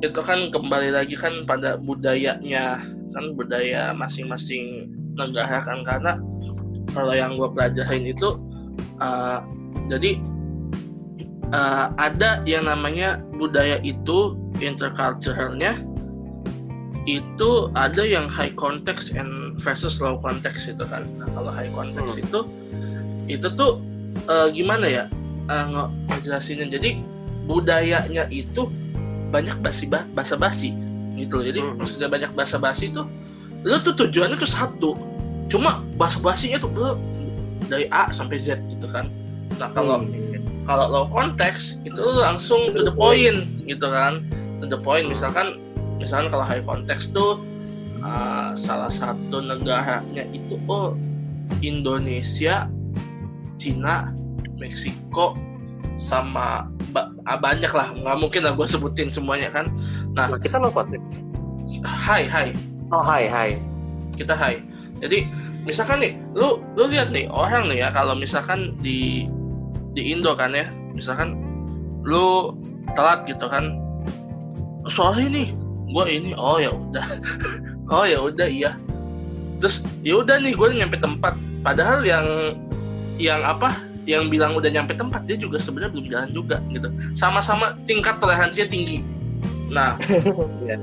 itu 0.00 0.20
kan 0.24 0.48
kembali 0.48 0.96
lagi 0.96 1.14
kan 1.16 1.44
pada 1.44 1.76
budayanya 1.84 2.80
kan 3.12 3.24
budaya 3.36 3.92
masing-masing 3.96 4.90
negara 5.16 5.62
kan. 5.64 5.84
Karena 5.86 6.18
kalau 6.90 7.14
yang 7.14 7.38
gue 7.38 7.48
pelajarin 7.52 8.10
itu 8.10 8.36
uh, 8.98 9.40
jadi 9.86 10.18
uh, 11.54 11.94
ada 11.98 12.42
yang 12.46 12.66
namanya 12.66 13.22
budaya 13.38 13.78
itu 13.82 14.34
interculturalnya 14.58 15.82
itu 17.08 17.72
ada 17.74 18.04
yang 18.04 18.28
high 18.28 18.52
context 18.54 19.16
and 19.16 19.56
versus 19.58 19.98
low 20.04 20.20
context 20.20 20.68
itu 20.68 20.84
kan. 20.84 21.02
Nah, 21.16 21.26
kalau 21.32 21.50
high 21.50 21.72
context 21.72 22.20
Hmm. 22.20 22.24
itu 22.28 22.40
itu 23.26 23.46
tuh 23.52 23.80
uh, 24.26 24.48
gimana 24.48 24.86
ya 24.86 25.04
uh, 25.46 25.64
nge- 25.66 25.90
ngejelasinnya 26.08 26.66
jadi 26.70 26.90
budayanya 27.44 28.24
itu 28.28 28.70
banyak 29.30 29.58
basi 29.58 29.84
basa 29.86 30.34
basi 30.34 30.70
gitu 31.14 31.38
loh. 31.38 31.44
jadi 31.44 31.60
Mhm. 31.60 31.74
maksudnya 31.76 32.08
banyak 32.08 32.30
basa 32.32 32.56
basi 32.56 32.88
itu 32.88 33.02
lu 33.60 33.76
tuh 33.80 33.92
tujuannya 33.92 34.36
tuh 34.36 34.48
satu 34.48 34.90
cuma 35.46 35.82
basa 35.94 36.16
basinya 36.18 36.56
tuh 36.56 36.70
lu 36.72 36.96
dari 37.66 37.86
A 37.90 38.08
sampai 38.10 38.38
Z 38.38 38.56
gitu 38.68 38.86
kan 38.88 39.04
nah 39.58 39.68
kalau 39.70 40.00
Hmm. 40.00 40.40
kalau 40.64 40.86
low 40.88 41.04
konteks 41.06 41.82
itu 41.82 41.98
lu 41.98 42.18
langsung 42.18 42.72
to 42.72 42.80
the 42.80 42.94
point 42.94 43.44
gitu 43.66 43.84
kan 43.84 44.24
to 44.58 44.66
the 44.66 44.78
point 44.78 45.04
misalkan 45.04 45.60
misalkan 46.00 46.32
kalau 46.32 46.42
high 46.42 46.64
konteks 46.64 47.12
tuh 47.12 47.42
uh, 48.00 48.56
salah 48.56 48.88
satu 48.88 49.44
negaranya 49.44 50.24
itu 50.32 50.56
oh 50.64 50.96
Indonesia 51.60 52.66
Cina 53.60 54.08
Meksiko 54.56 55.36
sama 56.00 56.64
ba- 56.96 57.12
ah, 57.28 57.36
banyak 57.36 57.68
lah. 57.68 57.92
Nggak 57.92 58.16
mungkin 58.16 58.40
lah 58.48 58.52
gue 58.56 58.64
sebutin 58.64 59.12
semuanya 59.12 59.52
kan? 59.52 59.68
Nah 60.16 60.32
kita 60.40 60.56
lo 60.56 60.72
konteks 60.72 61.20
hai 61.84 62.24
hai. 62.24 62.56
Oh 62.88 63.04
hai 63.04 63.28
hai. 63.28 63.50
Kita 64.16 64.32
hai. 64.32 64.64
Jadi 65.04 65.28
misalkan 65.68 66.00
nih 66.00 66.12
lu 66.32 66.64
lu 66.72 66.88
lihat 66.88 67.12
nih 67.12 67.28
orang 67.28 67.68
nih 67.68 67.84
ya 67.84 67.88
kalau 67.92 68.16
misalkan 68.16 68.72
di 68.80 69.28
di 69.92 70.16
Indo 70.16 70.32
kan 70.32 70.56
ya 70.56 70.72
misalkan 70.96 71.36
lu 72.00 72.56
telat 72.96 73.28
gitu 73.28 73.44
kan 73.44 73.76
sorry 74.88 75.28
nih 75.28 75.52
gue 75.90 76.04
ini 76.08 76.32
oh 76.32 76.56
ya 76.56 76.72
udah 76.72 77.06
oh 77.92 78.04
ya 78.08 78.18
udah 78.24 78.48
iya. 78.48 78.72
Terus 79.60 79.84
ya 80.00 80.16
udah 80.24 80.40
nih 80.40 80.56
gue 80.56 80.66
nyampe 80.72 80.96
tempat. 80.96 81.36
Padahal 81.60 82.00
yang 82.00 82.56
yang 83.20 83.44
apa 83.44 83.76
yang 84.08 84.32
bilang 84.32 84.56
udah 84.56 84.72
nyampe 84.72 84.96
tempat 84.96 85.28
dia 85.28 85.36
juga 85.36 85.60
sebenarnya 85.60 85.92
belum 85.92 86.06
jalan 86.08 86.28
juga 86.32 86.56
gitu. 86.72 86.88
Sama-sama 87.12 87.76
tingkat 87.84 88.16
toleransinya 88.16 88.66
tinggi. 88.66 89.04
Nah 89.68 89.94
Iya. 90.66 90.80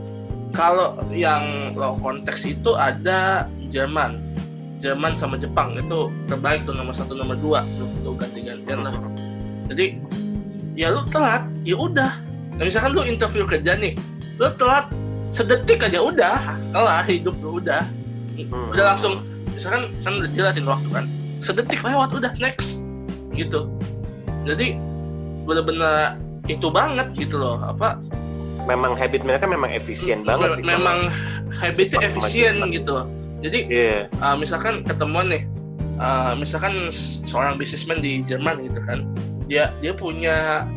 kalau 0.54 0.96
yang 1.12 1.74
low 1.74 1.98
konteks 1.98 2.46
itu 2.46 2.78
ada 2.78 3.50
Jerman. 3.68 4.22
Jerman 4.78 5.18
sama 5.18 5.42
Jepang 5.42 5.74
itu 5.74 6.14
terbaik 6.30 6.62
tuh 6.64 6.78
nomor 6.78 6.94
satu 6.94 7.18
nomor 7.18 7.34
dua. 7.42 7.66
Tuh, 8.06 8.14
ganti-gantian 8.14 8.86
lah. 8.86 8.94
Jadi 9.74 9.98
ya 10.78 10.94
lu 10.94 11.02
telat 11.10 11.50
ya 11.66 11.74
udah. 11.74 12.14
Nah, 12.56 12.64
misalkan 12.64 12.94
lu 12.94 13.02
interview 13.04 13.44
kerja 13.44 13.74
nih 13.74 13.98
lu 14.38 14.46
telat 14.56 14.86
sedetik 15.34 15.82
aja 15.82 15.98
udah 15.98 16.38
kelar 16.72 17.02
hidup 17.10 17.34
lu 17.42 17.58
udah. 17.58 17.82
Hmm. 18.38 18.70
udah 18.70 18.94
langsung 18.94 19.26
misalkan 19.50 19.90
kan 20.06 20.14
udah 20.22 20.30
jelasin 20.30 20.62
waktu 20.70 20.88
kan 20.94 21.06
sedetik 21.42 21.82
lewat 21.82 22.14
udah 22.14 22.34
next. 22.42 22.82
Gitu. 23.34 23.70
Jadi 24.48 24.80
bener-bener 25.48 26.20
itu 26.48 26.68
banget 26.72 27.08
gitu 27.16 27.40
loh 27.40 27.60
apa. 27.64 28.00
Memang 28.68 29.00
habit 29.00 29.24
mereka 29.24 29.48
memang 29.48 29.72
efisien 29.72 30.28
banget 30.28 30.60
sih 30.60 30.64
memang 30.64 31.08
habitnya 31.56 32.04
efisien 32.04 32.60
gitu. 32.72 33.08
Jadi 33.40 33.60
iya. 33.70 34.12
uh, 34.20 34.36
misalkan 34.36 34.84
ketemuan 34.84 35.30
nih 35.32 35.48
uh, 36.02 36.34
misalkan 36.36 36.92
seorang 37.24 37.56
bisnismen 37.56 38.04
di 38.04 38.24
Jerman 38.28 38.64
gitu 38.68 38.80
kan. 38.84 39.08
Dia 39.48 39.72
dia 39.80 39.96
punya 39.96 40.68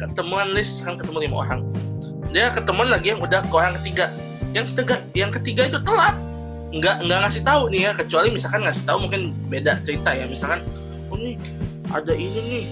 ketemuan 0.00 0.56
list 0.56 0.80
kan 0.84 0.96
ketemu 0.96 1.28
lima 1.28 1.36
orang. 1.44 1.60
Dia 2.32 2.50
ketemuan 2.52 2.88
lagi 2.88 3.12
yang 3.12 3.20
udah 3.20 3.44
ke 3.44 3.54
orang 3.54 3.76
ketiga. 3.82 4.08
Yang 4.56 4.72
ketiga 4.72 4.96
yang 5.12 5.30
ketiga 5.34 5.62
itu 5.68 5.78
telat 5.84 6.16
nggak 6.74 6.96
nggak 7.02 7.18
ngasih 7.22 7.42
tahu 7.42 7.62
nih 7.68 7.80
ya 7.80 7.92
kecuali 7.94 8.28
misalkan 8.28 8.60
ngasih 8.62 8.82
tahu 8.82 8.98
mungkin 9.00 9.20
beda 9.46 9.78
cerita 9.80 10.10
ya 10.10 10.26
misalkan 10.26 10.60
oh 11.06 11.16
nih 11.16 11.38
ada 11.88 12.12
ini 12.12 12.40
nih 12.42 12.64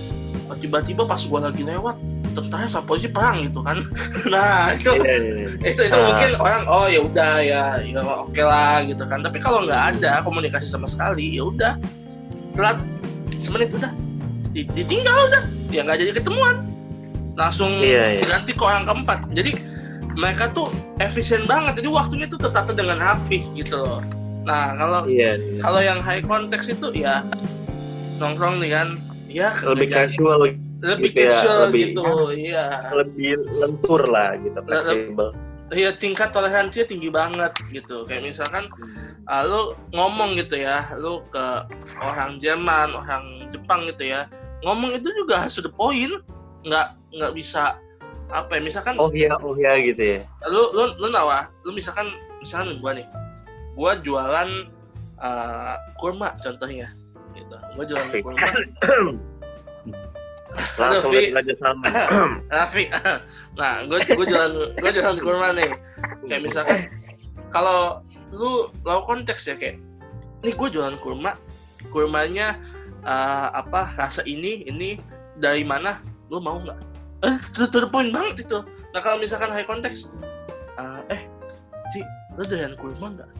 tiba-tiba 0.58 1.06
pas 1.06 1.22
gua 1.22 1.48
lagi 1.48 1.62
lewat 1.62 1.96
tentara 2.32 2.64
sama 2.64 2.84
polisi 2.84 3.06
perang 3.06 3.44
gitu 3.44 3.60
kan 3.60 3.78
nah 4.32 4.72
itu 4.72 4.88
Iya, 4.90 5.04
iya, 5.14 5.32
iya. 5.38 5.48
itu 5.68 5.80
itu 5.84 5.94
Ah. 5.94 6.04
mungkin 6.08 6.30
orang 6.34 6.62
oh 6.66 6.86
ya 6.88 7.00
udah 7.00 7.32
ya 7.40 7.62
ya 7.78 8.00
oke 8.02 8.40
lah 8.40 8.80
gitu 8.82 9.04
kan 9.04 9.20
tapi 9.20 9.36
kalau 9.36 9.62
nggak 9.62 9.82
ada 9.96 10.20
komunikasi 10.20 10.66
sama 10.66 10.88
sekali 10.88 11.36
ya 11.36 11.44
udah 11.44 11.72
telat 12.52 12.80
semenit 13.38 13.70
udah 13.70 13.92
Di- 14.52 14.68
ditinggal 14.68 15.28
udah 15.28 15.42
ya 15.68 15.80
nggak 15.82 15.96
jadi 15.98 16.10
ketemuan 16.18 16.56
langsung 17.32 17.80
Iya, 17.80 18.20
iya. 18.20 18.22
ganti 18.28 18.52
ke 18.52 18.60
orang 18.60 18.84
keempat 18.84 19.18
jadi 19.32 19.50
mereka 20.16 20.52
tuh 20.52 20.68
efisien 21.00 21.44
banget. 21.48 21.80
Jadi 21.80 21.88
waktunya 21.88 22.26
tuh 22.28 22.40
tertata 22.40 22.72
dengan 22.72 23.00
rapi 23.00 23.44
gitu 23.56 23.80
loh. 23.80 24.00
Nah 24.42 24.74
kalau 24.74 25.06
Iya, 25.06 25.38
iya. 25.38 25.60
kalau 25.62 25.80
yang 25.80 26.00
high 26.02 26.22
konteks 26.22 26.66
itu 26.72 26.90
ya 26.92 27.22
nongkrong 28.18 28.58
nih 28.62 28.70
kan. 28.74 28.88
Ya 29.32 29.56
lebih 29.64 29.88
casual 29.88 30.52
lebih 30.82 31.14
gitu 31.14 31.20
ya, 31.24 31.32
casual 31.32 31.58
lebih- 31.70 31.94
gitu 31.94 32.02
iya. 32.36 32.66
lebih 32.92 33.32
lentur 33.56 34.02
lah 34.10 34.34
gitu 34.36 34.58
fleksibel. 34.66 35.30
ya 35.72 35.88
tingkat 35.96 36.28
toleransinya 36.36 36.84
tinggi 36.84 37.08
banget 37.08 37.52
gitu. 37.72 38.04
Kayak 38.04 38.34
misalkan 38.34 38.68
ah, 39.24 39.40
lu 39.46 39.72
ngomong 39.96 40.36
gitu 40.36 40.60
ya 40.60 40.90
lu 41.00 41.24
ke 41.32 41.44
orang 42.04 42.36
Jerman 42.42 42.92
orang 42.92 43.48
Jepang 43.48 43.88
gitu 43.88 44.04
ya 44.10 44.28
ngomong 44.66 44.92
itu 44.92 45.08
juga 45.16 45.46
harus 45.48 45.56
the 45.56 45.72
point. 45.72 46.12
Nggak 46.66 46.86
nggak 47.16 47.32
bisa 47.32 47.78
apa 48.32 48.56
ya 48.56 48.60
misalkan 48.64 48.96
oh 48.96 49.12
iya 49.12 49.36
oh 49.36 49.52
iya 49.60 49.76
gitu 49.84 50.00
ya. 50.00 50.20
Lu 50.48 50.72
lu 50.72 50.96
lu 50.96 51.06
nawa 51.12 51.52
lu 51.68 51.76
misalkan 51.76 52.08
misalkan 52.40 52.80
gua 52.80 52.96
nih. 52.96 53.06
Gua 53.76 53.92
jualan 54.00 54.48
ah, 55.20 55.76
kurma 56.00 56.32
contohnya. 56.40 56.96
Gitu. 57.36 57.56
Gua 57.76 57.84
jualan 57.84 58.08
Asik. 58.08 58.24
kurma. 58.24 58.40
Langsung 60.80 61.16
Fi. 61.16 61.16
dari 61.16 61.32
Raja 61.32 61.54
Salman 61.56 61.92
Raffi 62.52 62.84
nah 63.56 63.80
gue 63.88 64.00
gue 64.04 64.26
jualan 64.28 64.52
gue 64.80 64.90
jualan 64.92 65.18
kurma 65.20 65.52
nih. 65.56 65.68
Kayak 66.28 66.42
misalkan 66.48 66.78
kalau 67.52 68.00
lu 68.32 68.72
low 68.84 69.00
konteks 69.04 69.48
ya 69.48 69.56
kayak 69.56 69.80
ini 70.44 70.52
gue 70.52 70.68
jualan 70.72 70.96
kurma. 71.00 71.36
Kurmanya 71.88 72.56
eh, 73.04 73.48
apa 73.52 73.96
rasa 73.96 74.24
ini 74.28 74.64
ini 74.68 75.00
dari 75.36 75.64
mana? 75.64 76.00
Lu 76.28 76.40
mau 76.40 76.60
nggak 76.60 76.91
eh 77.22 77.34
to, 77.52 77.66
to 77.66 77.78
the 77.78 77.88
point 77.88 78.10
banget 78.10 78.42
itu 78.42 78.58
nah 78.90 79.00
kalau 79.00 79.16
misalkan 79.16 79.48
high 79.48 79.64
konteks 79.64 80.10
eh, 80.74 81.00
eh 81.10 81.22
Ci 81.88 82.00
lu 82.32 82.44
doyan 82.44 82.74
kurma 82.74 83.08
nggak 83.12 83.30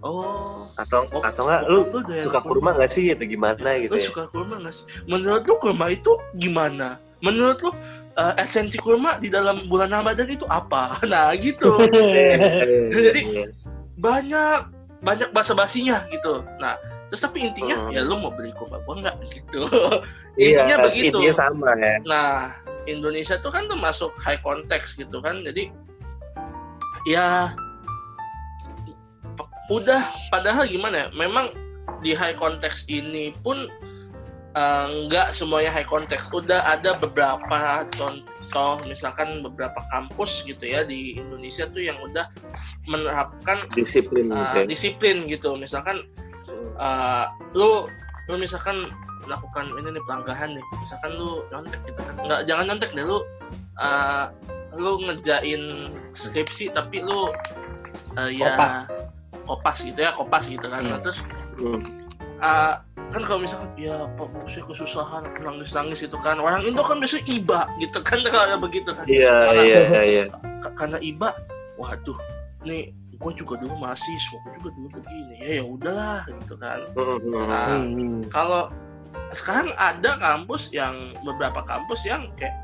Oh. 0.00 0.64
Atau 0.76 1.04
Oh, 1.10 1.20
atau 1.20 1.44
enggak 1.44 1.62
lu 1.66 1.80
doyan 2.00 2.24
suka 2.24 2.40
kurma 2.40 2.72
nggak 2.72 2.88
sih 2.88 3.12
atau 3.12 3.24
gimana 3.24 3.68
gitu 3.76 3.92
Lu 3.92 4.00
ya? 4.00 4.06
suka 4.06 4.22
kurma 4.26 4.56
nggak 4.56 4.72
sih? 4.72 4.84
Menurut 5.04 5.44
lu 5.44 5.54
kurma 5.58 5.86
itu 5.88 6.08
gimana? 6.34 6.96
Menurut 7.20 7.60
lu 7.60 7.70
eh, 8.14 8.34
esensi 8.38 8.76
kurma 8.76 9.16
di 9.16 9.28
dalam 9.28 9.68
bulan 9.68 9.92
Ramadan 9.92 10.24
itu 10.26 10.48
apa? 10.48 10.96
Nah 11.04 11.36
gitu. 11.36 11.76
Jadi- 12.96 13.24
Iya. 13.28 13.44
banyak 13.96 14.60
banyak 15.00 15.28
basa 15.30 15.52
basinya 15.52 16.08
gitu. 16.08 16.44
Nah 16.56 16.80
terus 17.08 17.20
tapi 17.20 17.42
intinya 17.42 17.76
Hmm. 17.76 17.92
ya 17.92 18.00
lu 18.00 18.16
mau 18.16 18.32
beli 18.32 18.52
kurma 18.52 18.80
gua 18.80 18.94
nggak 18.98 19.16
gitu. 19.28 19.64
Iya, 20.38 20.64
Intinya 20.64 20.76
begitu. 20.88 21.18
intinya 21.20 21.34
sama 21.36 21.70
ya. 21.76 21.94
Nah 22.06 22.56
Indonesia 22.88 23.36
tuh 23.40 23.52
kan 23.52 23.68
termasuk 23.68 24.12
high 24.20 24.40
context 24.40 24.96
gitu 24.96 25.20
kan. 25.20 25.42
Jadi 25.44 25.72
ya 27.08 27.52
udah 29.72 30.04
padahal 30.28 30.68
gimana 30.68 31.06
ya? 31.06 31.08
Memang 31.16 31.52
di 32.00 32.16
high 32.16 32.36
context 32.36 32.88
ini 32.88 33.36
pun 33.44 33.68
eh, 34.56 34.86
nggak 35.08 35.32
semuanya 35.36 35.72
high 35.72 35.88
context. 35.88 36.32
Udah 36.32 36.64
ada 36.64 36.96
beberapa 36.96 37.84
contoh 37.96 38.82
misalkan 38.88 39.44
beberapa 39.46 39.78
kampus 39.94 40.42
gitu 40.42 40.66
ya 40.66 40.82
di 40.82 41.20
Indonesia 41.20 41.70
tuh 41.70 41.82
yang 41.86 41.98
udah 42.02 42.26
menerapkan 42.90 43.62
Disiplin 43.76 44.32
uh, 44.32 44.34
gitu. 44.34 44.58
ya. 44.58 44.64
disiplin 44.66 45.16
gitu 45.30 45.54
misalkan 45.54 46.02
uh, 46.80 47.30
lu 47.54 47.86
lu 48.26 48.36
misalkan 48.40 48.90
melakukan 49.30 49.64
ini 49.78 49.88
nih 49.92 50.02
pelanggaran 50.02 50.50
nih 50.52 50.64
misalkan 50.76 51.10
lu 51.14 51.30
nyontek 51.48 51.80
gitu 51.86 52.00
kan 52.02 52.14
nggak 52.18 52.40
jangan 52.44 52.64
nyontek 52.66 52.90
deh 52.90 53.04
lu 53.04 53.18
uh, 53.78 54.26
lu 54.74 54.90
ngerjain 55.00 55.62
skripsi 56.10 56.70
tapi 56.70 56.98
lu 57.00 57.30
uh, 58.16 58.26
ya 58.26 58.54
Kopas. 58.54 58.74
kopas 59.46 59.78
gitu 59.80 59.98
ya 59.98 60.10
kopas 60.12 60.44
gitu 60.46 60.66
kan 60.66 60.82
Nah, 60.82 60.98
Hmm. 60.98 61.02
terus 61.02 61.18
uh, 62.40 62.74
kan 63.10 63.22
kalau 63.22 63.40
misalkan 63.40 63.70
ya 63.76 64.06
pak 64.14 64.26
saya 64.46 64.64
kesusahan 64.64 65.22
nangis 65.38 65.70
nangis 65.70 66.00
itu 66.02 66.14
kan 66.18 66.38
orang 66.38 66.62
Indo 66.62 66.82
kan 66.82 66.98
biasanya 66.98 67.26
iba 67.28 67.60
gitu 67.78 67.98
kan 68.00 68.18
kalau 68.26 68.58
begitu 68.60 68.90
kan 68.90 69.04
Iya, 69.06 69.36
iya, 69.58 70.00
iya. 70.02 70.24
Ka- 70.62 70.74
karena 70.76 70.98
iba 70.98 71.34
waduh 71.74 72.18
nih 72.62 72.90
gue 73.20 73.32
juga 73.34 73.60
dulu 73.60 73.76
mahasiswa 73.76 74.36
gue 74.38 74.52
juga 74.56 74.70
dulu 74.72 74.88
begini 74.96 75.34
ya 75.36 75.48
ya 75.60 75.64
udahlah 75.66 76.20
gitu 76.24 76.54
kan 76.56 76.80
Hmm, 76.94 77.18
hmm, 77.18 77.34
Nah, 77.34 77.66
hmm. 77.68 77.84
Hmm. 77.92 78.20
kalau 78.30 78.62
sekarang 79.32 79.70
ada 79.74 80.16
kampus 80.16 80.70
yang 80.70 80.94
beberapa 81.22 81.62
kampus 81.62 82.02
yang 82.04 82.30
kayak 82.34 82.54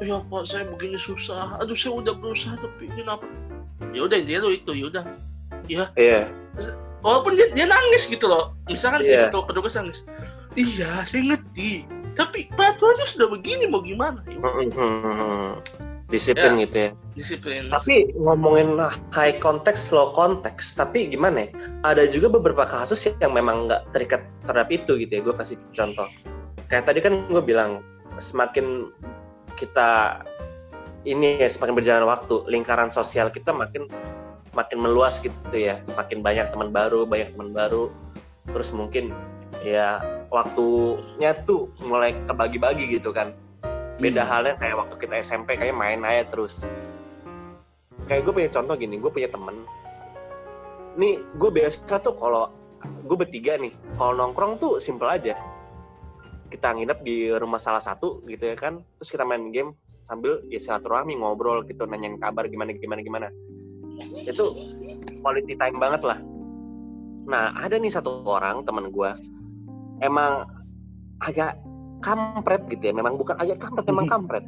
"Oh 0.00 0.04
ya 0.04 0.18
pak 0.20 0.42
saya 0.44 0.64
begini 0.66 0.98
susah. 0.98 1.56
Aduh 1.58 1.74
saya 1.74 1.94
udah 1.96 2.14
berusaha 2.16 2.54
tapi 2.56 2.90
ini 2.90 3.02
apa? 3.04 3.24
Ya 3.92 4.02
udah 4.02 4.16
intinya 4.18 4.40
lu 4.44 4.50
itu 4.52 4.72
ya 4.72 4.86
udah. 4.88 5.04
Iya. 5.68 5.84
walaupun 7.02 7.34
dia, 7.34 7.50
dia 7.50 7.66
nangis 7.66 8.06
gitu 8.06 8.26
loh. 8.26 8.54
Misalkan 8.66 9.02
si 9.02 9.10
Iya. 9.10 9.30
petugas 9.30 9.74
nangis. 9.74 10.06
Iya 10.54 11.02
saya 11.02 11.22
ngerti. 11.34 11.86
Tapi 12.12 12.52
peraturannya 12.52 13.08
sudah 13.08 13.26
begini 13.26 13.64
mau 13.66 13.80
gimana? 13.80 14.20
Ya, 14.28 14.36
udah, 14.36 14.68
Hmm, 14.76 15.52
Disiplin 16.12 16.60
gitu 16.60 16.76
ya. 16.76 16.90
disiplin 17.16 17.72
Tapi 17.72 18.12
ngomongin 18.20 18.76
high 19.16 19.40
context, 19.40 19.88
low 19.88 20.12
context, 20.12 20.76
tapi 20.76 21.08
gimana 21.08 21.48
ya? 21.48 21.50
Ada 21.88 22.12
juga 22.12 22.28
beberapa 22.28 22.68
kasus 22.68 23.00
yang 23.08 23.32
memang 23.32 23.64
nggak 23.64 23.96
terikat 23.96 24.20
terhadap 24.44 24.68
itu 24.68 25.00
gitu 25.00 25.08
ya. 25.08 25.20
Gue 25.24 25.32
kasih 25.32 25.56
contoh. 25.72 26.04
Kayak 26.68 26.92
tadi 26.92 27.00
kan 27.00 27.24
gue 27.32 27.40
bilang, 27.40 27.80
semakin 28.20 28.92
kita 29.56 30.20
ini 31.08 31.40
ya, 31.40 31.48
semakin 31.48 31.74
berjalan 31.80 32.04
waktu, 32.04 32.44
lingkaran 32.44 32.92
sosial 32.92 33.32
kita 33.32 33.56
makin 33.56 33.88
makin 34.52 34.78
meluas 34.84 35.16
gitu 35.24 35.56
ya. 35.56 35.80
Makin 35.96 36.20
banyak 36.20 36.52
teman 36.52 36.68
baru, 36.68 37.08
banyak 37.08 37.32
teman 37.32 37.56
baru. 37.56 37.88
Terus 38.52 38.68
mungkin 38.76 39.16
ya 39.64 40.04
waktunya 40.28 41.32
tuh 41.48 41.72
mulai 41.80 42.16
kebagi-bagi 42.28 43.00
gitu 43.00 43.14
kan 43.14 43.32
beda 44.00 44.22
Hmm. 44.24 44.30
halnya 44.30 44.54
kayak 44.56 44.76
waktu 44.78 44.94
kita 44.96 45.14
SMP 45.20 45.58
kayak 45.58 45.76
main 45.76 46.00
aja 46.06 46.24
terus. 46.30 46.62
Kayak 48.08 48.28
gue 48.28 48.32
punya 48.32 48.50
contoh 48.52 48.74
gini 48.78 48.96
gue 48.96 49.10
punya 49.12 49.28
temen. 49.28 49.66
Nih 50.96 51.20
gue 51.36 51.50
biasa 51.52 52.00
tuh 52.00 52.16
kalau 52.16 52.48
gue 52.82 53.16
bertiga 53.16 53.56
nih 53.60 53.72
kalau 53.96 54.12
nongkrong 54.16 54.56
tuh 54.62 54.80
simple 54.80 55.08
aja. 55.08 55.36
Kita 56.52 56.76
nginep 56.76 56.98
di 57.00 57.32
rumah 57.32 57.60
salah 57.60 57.80
satu 57.80 58.20
gitu 58.28 58.52
ya 58.52 58.56
kan 58.56 58.80
terus 59.00 59.08
kita 59.12 59.24
main 59.24 59.52
game 59.52 59.72
sambil 60.04 60.44
ya 60.52 60.60
silaturahmi 60.60 61.16
ngobrol 61.16 61.64
gitu 61.64 61.88
nanyain 61.88 62.20
kabar 62.20 62.48
gimana 62.48 62.76
gimana 62.76 63.00
gimana. 63.00 63.28
Itu 64.24 64.56
quality 65.24 65.56
time 65.56 65.78
banget 65.80 66.02
lah. 66.04 66.18
Nah 67.28 67.54
ada 67.56 67.78
nih 67.78 67.92
satu 67.92 68.26
orang 68.26 68.66
teman 68.66 68.90
gue 68.90 69.10
emang 70.02 70.44
agak 71.22 71.54
kampret 72.02 72.66
gitu 72.68 72.90
ya. 72.90 72.92
Memang 72.92 73.16
bukan 73.16 73.38
agak 73.38 73.62
kampret 73.62 73.86
memang 73.88 74.06
kampret. 74.12 74.44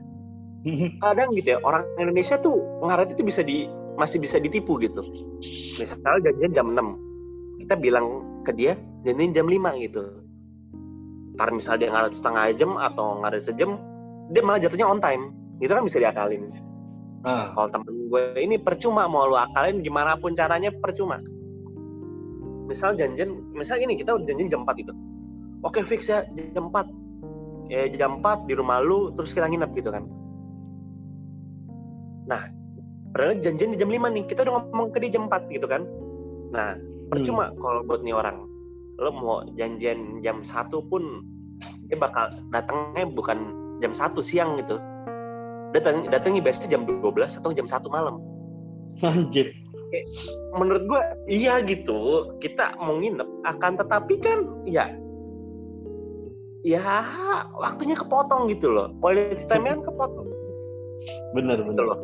Kadang 1.00 1.36
gitu 1.36 1.56
ya 1.56 1.58
orang 1.60 1.84
Indonesia 2.00 2.40
tuh 2.40 2.56
ngaret 2.80 3.12
itu 3.12 3.22
bisa 3.22 3.44
di 3.44 3.68
masih 4.00 4.18
bisa 4.18 4.40
ditipu 4.40 4.80
gitu. 4.80 5.04
Misalnya 5.78 6.30
janjian 6.30 6.52
jam 6.52 6.66
6 6.72 7.62
kita 7.64 7.74
bilang 7.78 8.24
ke 8.42 8.52
dia 8.56 8.76
janjian 9.04 9.32
jam 9.36 9.46
5 9.46 9.84
gitu. 9.84 10.02
Karena 11.34 11.52
misalnya 11.52 11.80
dia 11.80 11.90
ngaret 11.92 12.12
setengah 12.16 12.44
jam 12.56 12.70
atau 12.80 13.20
ngaret 13.22 13.42
sejam 13.44 13.76
dia 14.32 14.40
malah 14.40 14.60
jatuhnya 14.60 14.88
on 14.88 15.00
time. 15.04 15.36
Itu 15.60 15.72
kan 15.76 15.84
bisa 15.84 16.00
diakalin. 16.00 16.50
Ah. 17.24 17.56
kalau 17.56 17.72
temen 17.72 18.12
gue 18.12 18.36
ini 18.36 18.60
percuma 18.60 19.08
mau 19.08 19.24
lu 19.24 19.32
akalin 19.32 19.80
gimana 19.80 20.16
pun 20.20 20.36
caranya 20.36 20.68
percuma. 20.72 21.20
Misal 22.68 22.96
janjian 23.00 23.32
misal 23.52 23.80
ini 23.80 23.96
kita 23.96 24.16
udah 24.16 24.24
janjian 24.28 24.48
jam 24.48 24.64
4 24.64 24.80
itu. 24.80 24.92
Oke 25.64 25.80
fix 25.84 26.08
ya 26.08 26.24
jam 26.52 26.68
4 26.72 27.03
ya 27.68 27.88
jam 27.92 28.20
4 28.20 28.48
di 28.48 28.54
rumah 28.56 28.80
lu 28.84 29.12
terus 29.16 29.32
kita 29.32 29.48
nginep 29.48 29.70
gitu 29.76 29.90
kan. 29.92 30.04
Nah 32.28 32.48
padahal 33.14 33.40
janjian 33.40 33.72
di 33.72 33.78
jam 33.78 33.90
5 33.90 34.00
nih 34.10 34.24
kita 34.26 34.44
udah 34.44 34.52
ngomong 34.60 34.88
ke 34.92 34.98
dia 35.04 35.16
jam 35.20 35.30
4 35.30 35.48
gitu 35.52 35.66
kan. 35.68 35.86
Nah 36.52 36.76
percuma 37.08 37.52
kalau 37.60 37.84
buat 37.86 38.04
nih 38.04 38.16
orang. 38.16 38.44
Lo 39.00 39.10
mau 39.10 39.42
janjian 39.58 40.22
jam 40.22 40.42
1 40.44 40.70
pun 40.90 41.24
dia 41.90 41.98
bakal 41.98 42.30
datangnya 42.50 43.08
bukan 43.10 43.38
jam 43.82 43.92
1 43.92 44.18
siang 44.24 44.56
gitu. 44.60 44.80
Datang 45.74 46.06
datangnya 46.08 46.40
biasanya 46.44 46.78
jam 46.78 46.82
12 46.86 47.38
atau 47.40 47.50
jam 47.50 47.66
1 47.66 47.90
malam. 47.90 48.22
Anjir. 49.02 49.50
menurut 50.58 50.82
gue 50.90 51.02
iya 51.30 51.62
gitu. 51.62 52.30
Kita 52.42 52.74
mau 52.82 52.98
nginep 52.98 53.46
akan 53.46 53.72
tetapi 53.78 54.14
kan 54.18 54.38
ya 54.66 54.90
ya 56.64 56.80
waktunya 57.60 57.94
kepotong 57.94 58.48
gitu 58.48 58.72
loh. 58.72 58.90
Quality 59.04 59.44
time 59.46 59.68
kan 59.68 59.80
kepotong. 59.84 60.26
Bener 61.36 61.60
gitu 61.60 61.70
bener. 61.76 61.84
loh. 61.84 62.00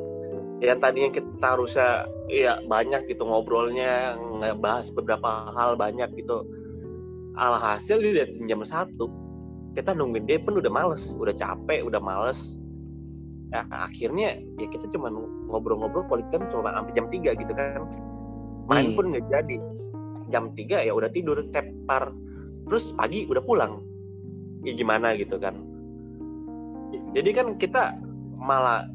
Yang 0.60 0.78
tadinya 0.84 1.10
kita 1.16 1.46
harusnya 1.56 1.90
ya 2.28 2.60
banyak 2.68 3.08
gitu 3.08 3.24
ngobrolnya 3.24 4.20
ngebahas 4.44 4.92
beberapa 4.92 5.48
hal 5.56 5.80
banyak 5.80 6.12
gitu. 6.20 6.44
Alhasil 7.40 8.04
dia 8.04 8.28
jam 8.44 8.60
satu. 8.60 9.08
Kita 9.72 9.96
nungguin 9.96 10.28
dia 10.28 10.36
pun 10.36 10.60
udah 10.60 10.68
males 10.68 11.16
udah 11.16 11.32
capek 11.32 11.80
udah 11.80 11.98
males. 11.98 12.60
Ya 13.50 13.64
akhirnya 13.72 14.38
ya 14.60 14.66
kita 14.68 14.86
cuma 14.92 15.08
ngobrol-ngobrol 15.48 16.06
politik 16.06 16.38
cuma 16.52 16.70
sampai 16.76 16.92
jam 16.92 17.08
3 17.08 17.32
gitu 17.34 17.52
kan. 17.56 17.88
Main 18.68 18.92
Hmm. 18.92 18.96
pun 19.00 19.04
nggak 19.16 19.24
jadi. 19.32 19.56
Jam 20.28 20.52
3 20.52 20.84
ya 20.84 20.92
udah 20.92 21.08
tidur 21.10 21.40
tepar 21.50 22.12
terus 22.68 22.92
pagi 22.94 23.26
udah 23.26 23.42
pulang 23.42 23.82
ya 24.64 24.72
gimana 24.76 25.16
gitu 25.16 25.40
kan. 25.40 25.56
Jadi 27.14 27.30
kan 27.34 27.58
kita 27.58 27.98
malah 28.38 28.86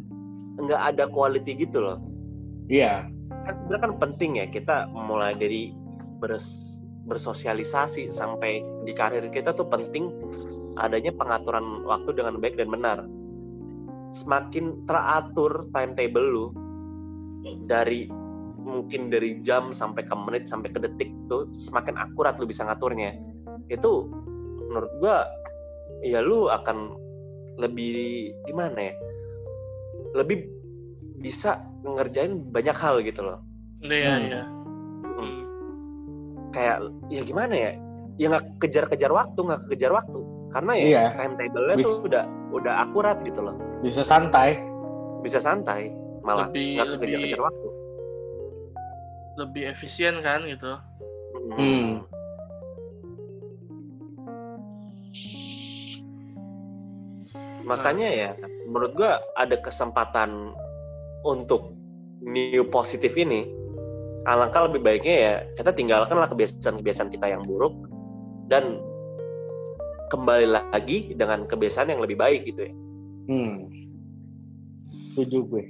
nggak 0.60 0.82
ada 0.96 1.06
quality 1.12 1.68
gitu 1.68 1.84
loh. 1.84 2.00
Iya. 2.72 3.12
kan 3.46 3.54
sebenarnya 3.54 3.82
kan 3.82 3.94
penting 4.02 4.32
ya 4.42 4.46
kita 4.50 4.90
mulai 4.90 5.38
dari 5.38 5.70
bers- 6.18 6.82
bersosialisasi 7.06 8.10
sampai 8.10 8.66
di 8.86 8.94
karir 8.98 9.30
kita 9.30 9.54
tuh 9.54 9.70
penting 9.70 10.10
adanya 10.82 11.14
pengaturan 11.14 11.86
waktu 11.86 12.18
dengan 12.18 12.42
baik 12.42 12.58
dan 12.58 12.70
benar. 12.74 12.98
Semakin 14.14 14.86
teratur 14.90 15.70
timetable 15.70 16.26
lu 16.26 16.46
dari 17.70 18.10
mungkin 18.58 19.14
dari 19.14 19.46
jam 19.46 19.70
sampai 19.70 20.02
ke 20.02 20.16
menit 20.18 20.50
sampai 20.50 20.74
ke 20.74 20.82
detik 20.82 21.14
tuh 21.30 21.46
semakin 21.54 21.94
akurat 22.02 22.34
lu 22.42 22.50
bisa 22.50 22.66
ngaturnya. 22.66 23.14
Itu 23.70 24.10
menurut 24.74 24.90
gua 24.98 25.30
ya 26.06 26.22
lu 26.22 26.46
akan 26.48 26.94
lebih 27.58 27.96
gimana 28.46 28.78
ya 28.78 28.94
lebih 30.14 30.46
bisa 31.18 31.58
ngerjain 31.82 32.46
banyak 32.54 32.76
hal 32.76 33.02
gitu 33.02 33.26
loh 33.26 33.40
Iya, 33.82 34.14
Hmm. 34.14 34.26
iya. 34.26 34.42
kayak 36.52 36.78
ya 37.10 37.22
gimana 37.22 37.54
ya 37.54 37.72
ya 38.16 38.26
nggak 38.32 38.46
kejar-kejar 38.60 39.12
waktu 39.12 39.40
nggak 39.40 39.62
kejar 39.68 39.92
waktu 39.92 40.20
karena 40.50 40.72
ya 40.74 40.86
Iya. 40.86 41.04
timetable-nya 41.20 41.76
Bis- 41.76 41.86
tuh 41.86 41.96
udah 42.08 42.24
udah 42.54 42.74
akurat 42.82 43.18
gitu 43.22 43.44
loh 43.44 43.56
Bisa 43.84 44.02
santai. 44.02 44.56
bisa 45.20 45.42
santai 45.42 45.90
malah 46.22 46.48
Lebih- 46.48 46.78
nggak 46.80 46.88
kejar-kejar 47.02 47.42
waktu 47.44 47.68
lebih 49.36 49.64
efisien 49.68 50.24
kan 50.24 50.46
gitu 50.48 50.72
Hmm. 51.60 52.02
Makanya 57.66 58.10
ya, 58.14 58.30
menurut 58.70 58.94
gua 58.94 59.22
ada 59.36 59.58
kesempatan 59.58 60.54
untuk 61.26 61.74
new 62.22 62.64
positif 62.70 63.18
ini. 63.18 63.50
Alangkah 64.26 64.66
lebih 64.66 64.82
baiknya 64.82 65.16
ya 65.18 65.34
kita 65.54 65.70
tinggalkanlah 65.70 66.26
kebiasaan-kebiasaan 66.34 67.14
kita 67.14 67.30
yang 67.30 67.46
buruk 67.46 67.78
dan 68.50 68.82
kembali 70.10 70.50
lagi 70.50 71.14
dengan 71.14 71.46
kebiasaan 71.46 71.94
yang 71.94 72.02
lebih 72.02 72.18
baik 72.18 72.50
gitu 72.50 72.70
ya. 72.70 72.74
Hmm. 73.30 73.70
Setuju 75.14 75.40
gue. 75.50 75.66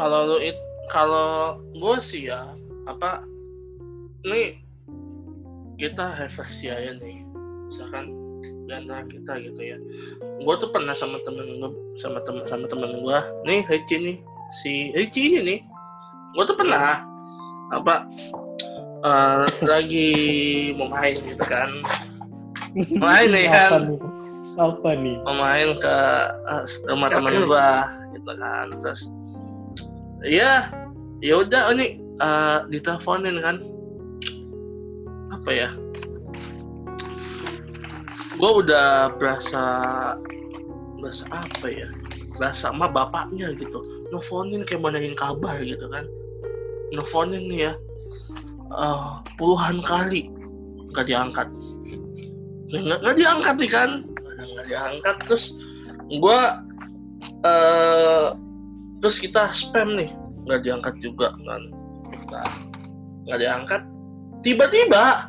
kalau 0.00 0.20
lu 0.32 0.38
it 0.40 0.56
kalau 0.90 1.58
gue 1.74 1.96
sih 2.02 2.30
ya 2.30 2.54
apa 2.86 3.20
nih 4.24 4.58
kita 5.78 6.16
refleksi 6.18 6.70
aja 6.70 6.96
nih 6.98 7.20
misalkan 7.68 8.14
di 8.70 8.74
antara 8.78 9.02
kita 9.10 9.32
gitu 9.42 9.58
ya. 9.58 9.78
Gue 10.38 10.54
tuh 10.62 10.70
pernah 10.70 10.94
sama 10.94 11.18
temen 11.26 11.58
gue 11.58 11.70
sama 11.98 12.22
temen 12.22 12.46
sama 12.46 12.70
temen 12.70 13.02
gue 13.02 13.18
nih 13.42 13.66
Ricci 13.66 13.96
nih 13.98 14.16
si 14.62 14.94
Ricci 14.94 15.20
ini 15.34 15.38
nih. 15.42 15.58
Gue 16.38 16.44
tuh 16.46 16.54
pernah 16.54 17.02
apa 17.74 18.06
eh, 19.02 19.46
lagi 19.66 20.10
mau 20.78 20.86
main 20.86 21.18
gitu 21.18 21.42
kan. 21.42 21.82
Main 23.02 23.34
nih 23.34 23.50
kan? 23.50 23.98
Apa 24.54 24.94
nih? 24.94 25.18
mau 25.26 25.34
main 25.34 25.74
ke 25.74 25.96
eh, 26.46 26.62
rumah 26.86 27.10
teman 27.10 27.34
gua 27.50 27.90
gitu 28.14 28.32
kan. 28.38 28.66
Terus 28.78 29.02
iya 30.22 30.70
ya 31.18 31.34
udah 31.42 31.74
ini 31.74 31.98
eh, 31.98 32.58
diteleponin 32.70 33.42
kan. 33.42 33.56
Apa 35.34 35.50
ya 35.50 35.70
gua 38.40 38.64
udah 38.64 38.88
berasa 39.20 39.84
berasa 40.96 41.24
apa 41.28 41.66
ya? 41.68 41.88
Berasa 42.40 42.72
sama 42.72 42.88
bapaknya 42.88 43.52
gitu. 43.60 43.84
Nelfonin 44.08 44.64
kayak 44.64 44.80
nanyain 44.80 45.12
kabar 45.12 45.60
gitu 45.60 45.84
kan. 45.92 46.08
Nelfonin 46.96 47.44
nih 47.46 47.60
ya. 47.68 47.72
Eh, 48.70 49.12
puluhan 49.36 49.84
kali 49.84 50.32
nggak 50.96 51.06
diangkat. 51.06 51.48
Nggak 52.72 52.98
nggak 53.04 53.16
diangkat 53.20 53.54
nih 53.60 53.70
kan? 53.70 53.90
Nggak 54.40 54.66
diangkat 54.66 55.16
terus 55.28 55.44
gua 56.16 56.64
eh 57.44 58.26
terus 59.04 59.16
kita 59.20 59.52
spam 59.52 60.00
nih. 60.00 60.10
Nggak 60.48 60.60
diangkat 60.64 60.94
juga 61.04 61.28
kan. 61.44 61.62
Nah 63.28 63.36
diangkat 63.36 63.82
tiba-tiba 64.40 65.28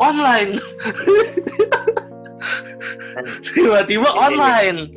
online 0.00 0.56
tiba-tiba 3.46 4.08
online 4.10 4.88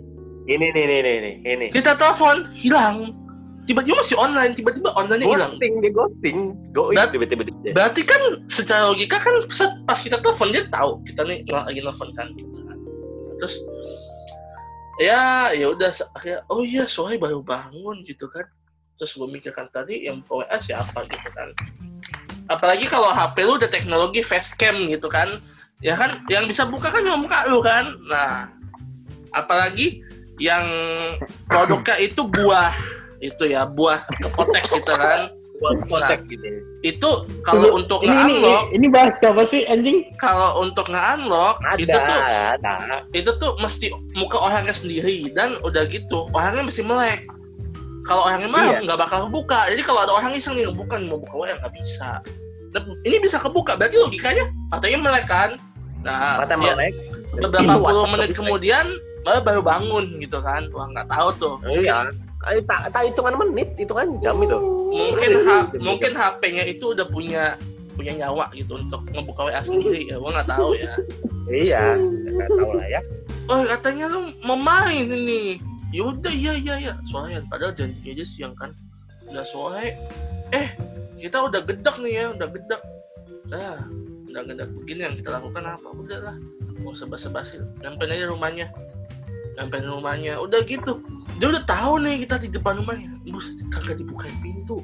Ini 0.44 0.60
nih 0.70 0.86
nih 0.86 1.00
nih 1.00 1.16
nih 1.18 1.36
ini. 1.46 1.66
kita 1.72 1.96
telepon 1.96 2.52
hilang. 2.52 3.16
Tiba-tiba 3.64 3.96
masih 3.96 4.20
online 4.20 4.52
tiba-tiba 4.52 4.92
online 4.92 5.24
hilang. 5.24 5.56
Ghosting 5.56 5.74
di 5.80 5.90
ghosting, 5.90 6.38
go 6.72 6.92
Dat- 6.92 7.16
tiba-tiba. 7.16 7.48
berarti 7.72 8.04
kan 8.04 8.20
secara 8.48 8.92
logika 8.92 9.24
kan 9.24 9.32
pas 9.82 9.96
kita 9.96 10.20
telepon 10.20 10.52
dia 10.52 10.68
tahu 10.68 11.00
kita 11.02 11.24
nih 11.24 11.48
lagi 11.48 11.80
telepon 11.80 12.12
kan 12.12 12.28
gitu 12.36 12.60
kan. 12.62 12.76
Terus 13.40 13.56
ya 15.00 15.24
ya 15.50 15.72
udah 15.72 15.90
akhirnya 16.12 16.40
oh 16.48 16.62
iya 16.62 16.86
soalnya 16.86 17.24
baru 17.24 17.40
bangun 17.40 18.04
gitu 18.04 18.28
kan. 18.28 18.44
Terus 19.00 19.16
gue 19.16 19.26
mikirkan 19.26 19.72
tadi 19.72 20.06
yang 20.06 20.20
WA 20.28 20.60
siapa 20.60 21.08
gitu 21.08 21.30
kan. 21.32 21.56
Apalagi 22.46 22.86
kalau 22.86 23.10
HP 23.10 23.48
lu 23.48 23.56
udah 23.56 23.72
teknologi 23.72 24.20
facecam 24.20 24.92
gitu 24.92 25.08
kan 25.08 25.40
ya 25.84 25.94
kan 25.94 26.10
yang 26.32 26.48
bisa 26.48 26.64
buka 26.64 26.88
kan 26.90 27.04
cuma 27.04 27.20
muka 27.20 27.44
lu 27.46 27.60
kan 27.60 27.92
nah 28.08 28.48
apalagi 29.32 30.00
yang 30.40 30.64
produknya 31.46 31.96
itu 32.00 32.24
buah 32.24 32.74
itu 33.20 33.44
ya 33.46 33.64
buah 33.64 34.02
kepotek 34.20 34.64
gitu 34.72 34.94
kan 34.94 35.30
Buat 35.54 35.80
kontak 35.88 36.28
gitu. 36.28 36.44
itu 36.84 37.10
kalau 37.48 37.72
Tunggu, 37.72 37.78
untuk 37.80 38.00
ini, 38.04 38.12
ini, 38.12 38.20
nge-unlock 38.36 38.64
ini 38.76 38.88
bahas 38.92 39.16
siapa 39.16 39.48
sih 39.48 39.64
anjing? 39.64 40.04
kalau 40.20 40.60
untuk 40.60 40.92
nge-unlock 40.92 41.56
Ada, 41.64 41.80
itu 41.80 41.96
tuh 41.96 42.20
ada. 42.20 42.74
itu 43.16 43.32
tuh 43.40 43.52
mesti 43.64 43.88
muka 44.12 44.44
orangnya 44.44 44.76
sendiri 44.76 45.32
dan 45.32 45.56
udah 45.64 45.88
gitu 45.88 46.28
orangnya 46.36 46.68
mesti 46.68 46.84
melek 46.84 47.24
kalau 48.04 48.28
orangnya 48.28 48.50
mah 48.52 48.64
Iya. 48.66 48.80
nggak 48.84 49.00
bakal 49.00 49.32
kebuka 49.32 49.72
jadi 49.72 49.82
kalau 49.88 50.00
ada 50.04 50.12
orang 50.12 50.36
iseng 50.36 50.60
nih 50.60 50.68
ngebuka 50.68 50.96
nih, 51.00 51.08
mau 51.08 51.20
buka 51.22 51.34
WA 51.38 51.56
nggak 51.56 51.74
bisa 51.80 52.12
Dan 52.74 52.84
ini 53.06 53.16
bisa 53.22 53.38
kebuka 53.40 53.80
berarti 53.80 53.96
logikanya 53.96 54.44
matanya 54.68 55.00
melek 55.00 55.26
kan 55.30 55.56
nah 56.04 56.44
Mata 56.44 56.54
ya, 56.54 56.60
melek. 56.60 56.94
beberapa 57.34 57.74
puluh 57.80 58.06
menit 58.12 58.30
kemudian 58.36 58.86
baru 59.24 59.64
bangun 59.64 60.20
gitu 60.20 60.44
kan. 60.44 60.68
Wah 60.76 60.88
nggak 60.92 61.08
tahu 61.08 61.28
tuh. 61.40 61.56
Iya. 61.66 62.12
Tak 62.68 62.92
tak 62.92 63.08
hitungan 63.08 63.40
menit, 63.40 63.72
hitungan 63.80 64.20
jam 64.20 64.36
itu. 64.44 64.58
mungkin 64.92 65.30
Iya, 65.32 65.40
ha- 65.48 65.68
iya, 65.72 65.80
mungkin 65.80 66.12
HP-nya 66.12 66.64
itu 66.68 66.92
udah 66.92 67.08
punya 67.08 67.56
punya 67.96 68.12
nyawa 68.20 68.52
gitu 68.52 68.76
untuk 68.76 69.00
ngebuka 69.10 69.48
WA 69.48 69.62
sendiri. 69.64 70.12
Ya 70.12 70.20
gua 70.20 70.36
nggak 70.36 70.50
tahu 70.52 70.70
ya. 70.76 70.94
Iya, 71.48 71.84
nggak 72.36 72.50
tahu 72.52 72.72
lah 72.76 72.88
ya. 72.92 73.02
oh 73.48 73.60
katanya 73.64 74.06
lu 74.12 74.20
mau 74.44 74.60
main 74.60 75.08
ini. 75.08 75.58
Ya 75.96 76.04
udah 76.04 76.34
iya 76.34 76.54
iya 76.60 76.76
iya. 76.80 76.94
Soalnya 77.08 77.48
padahal 77.48 77.72
janji 77.74 78.12
aja 78.12 78.26
siang 78.28 78.54
kan. 78.60 78.76
Udah 79.32 79.46
sore. 79.48 79.96
Eh 80.52 80.68
kita 81.16 81.48
udah 81.48 81.64
gedek 81.64 81.96
nih 82.04 82.14
ya 82.20 82.26
udah 82.36 82.48
gedek. 82.52 82.82
Ah 83.56 83.80
udah 84.34 84.44
gedek 84.50 84.70
begini 84.74 85.02
yang 85.06 85.16
kita 85.16 85.30
lakukan 85.38 85.62
apa 85.62 85.88
udah 85.94 86.20
lah 86.26 86.36
mau 86.82 86.98
sebas 86.98 87.30
basi 87.30 87.62
nyampein 87.86 88.18
aja 88.18 88.26
rumahnya 88.26 88.68
nyampein 89.54 89.86
rumahnya 89.86 90.42
udah 90.42 90.66
gitu 90.66 91.06
dia 91.38 91.54
udah 91.54 91.64
tahu 91.70 92.02
nih 92.02 92.26
kita 92.26 92.42
di 92.42 92.50
depan 92.50 92.82
rumahnya 92.82 93.14
bos 93.30 93.54
kagak 93.70 94.02
dibukain 94.02 94.34
pintu 94.42 94.82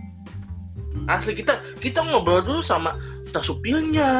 asli 1.09 1.33
kita 1.33 1.57
kita 1.81 2.05
ngobrol 2.05 2.45
dulu 2.45 2.61
sama 2.61 2.93
entah 3.25 3.41
supirnya 3.41 4.11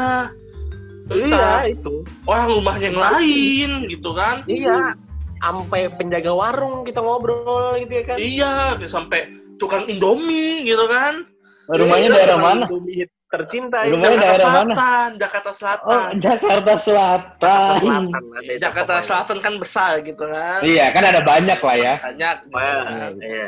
entah 1.10 1.65
Iya, 1.65 1.78
itu. 1.78 2.02
orang 2.26 2.48
rumahnya 2.50 2.86
yang 2.89 3.02
lain 3.02 3.70
gitu 3.86 4.10
kan 4.18 4.42
Iya. 4.50 4.98
Sampai 5.39 5.88
penjaga 5.96 6.36
warung 6.36 6.84
kita 6.84 7.00
ngobrol 7.00 7.80
gitu 7.80 7.94
ya 7.96 8.04
kan. 8.04 8.18
Iya, 8.20 8.54
sampai 8.92 9.32
tukang 9.56 9.88
Indomie 9.88 10.68
gitu 10.68 10.84
kan. 10.92 11.24
Rumahnya 11.72 12.12
Iya, 12.12 12.15
daerah 12.20 12.38
mana? 12.44 12.65
Indomie 12.68 13.08
tercinta 13.30 13.86
Rumahnya 13.86 14.10
itu. 14.10 14.22
daerah 14.26 14.50
mana? 14.50 14.74
Selatan, 14.74 15.10
Jakarta 15.22 15.50
Oh, 15.50 15.56
Selatan. 15.56 16.12
Jakarta 16.18 16.74
Selatan. 16.82 17.78
Selatan, 17.78 18.24
ada 18.34 18.42
itu 18.42 18.60
Jakarta. 18.60 18.94
Selatan 19.06 19.38
kan 19.39 19.54
besar 19.62 19.92
gitu 20.02 20.24
kan. 20.26 20.60
Iya, 20.65 20.86
kan 20.89 21.04
ada 21.06 21.22
banyak 21.22 21.60
lah 21.62 21.78
ya. 21.78 21.94
Banyak 22.02 22.36
Wah, 22.50 22.84
kan. 22.89 23.12
Iya. 23.22 23.48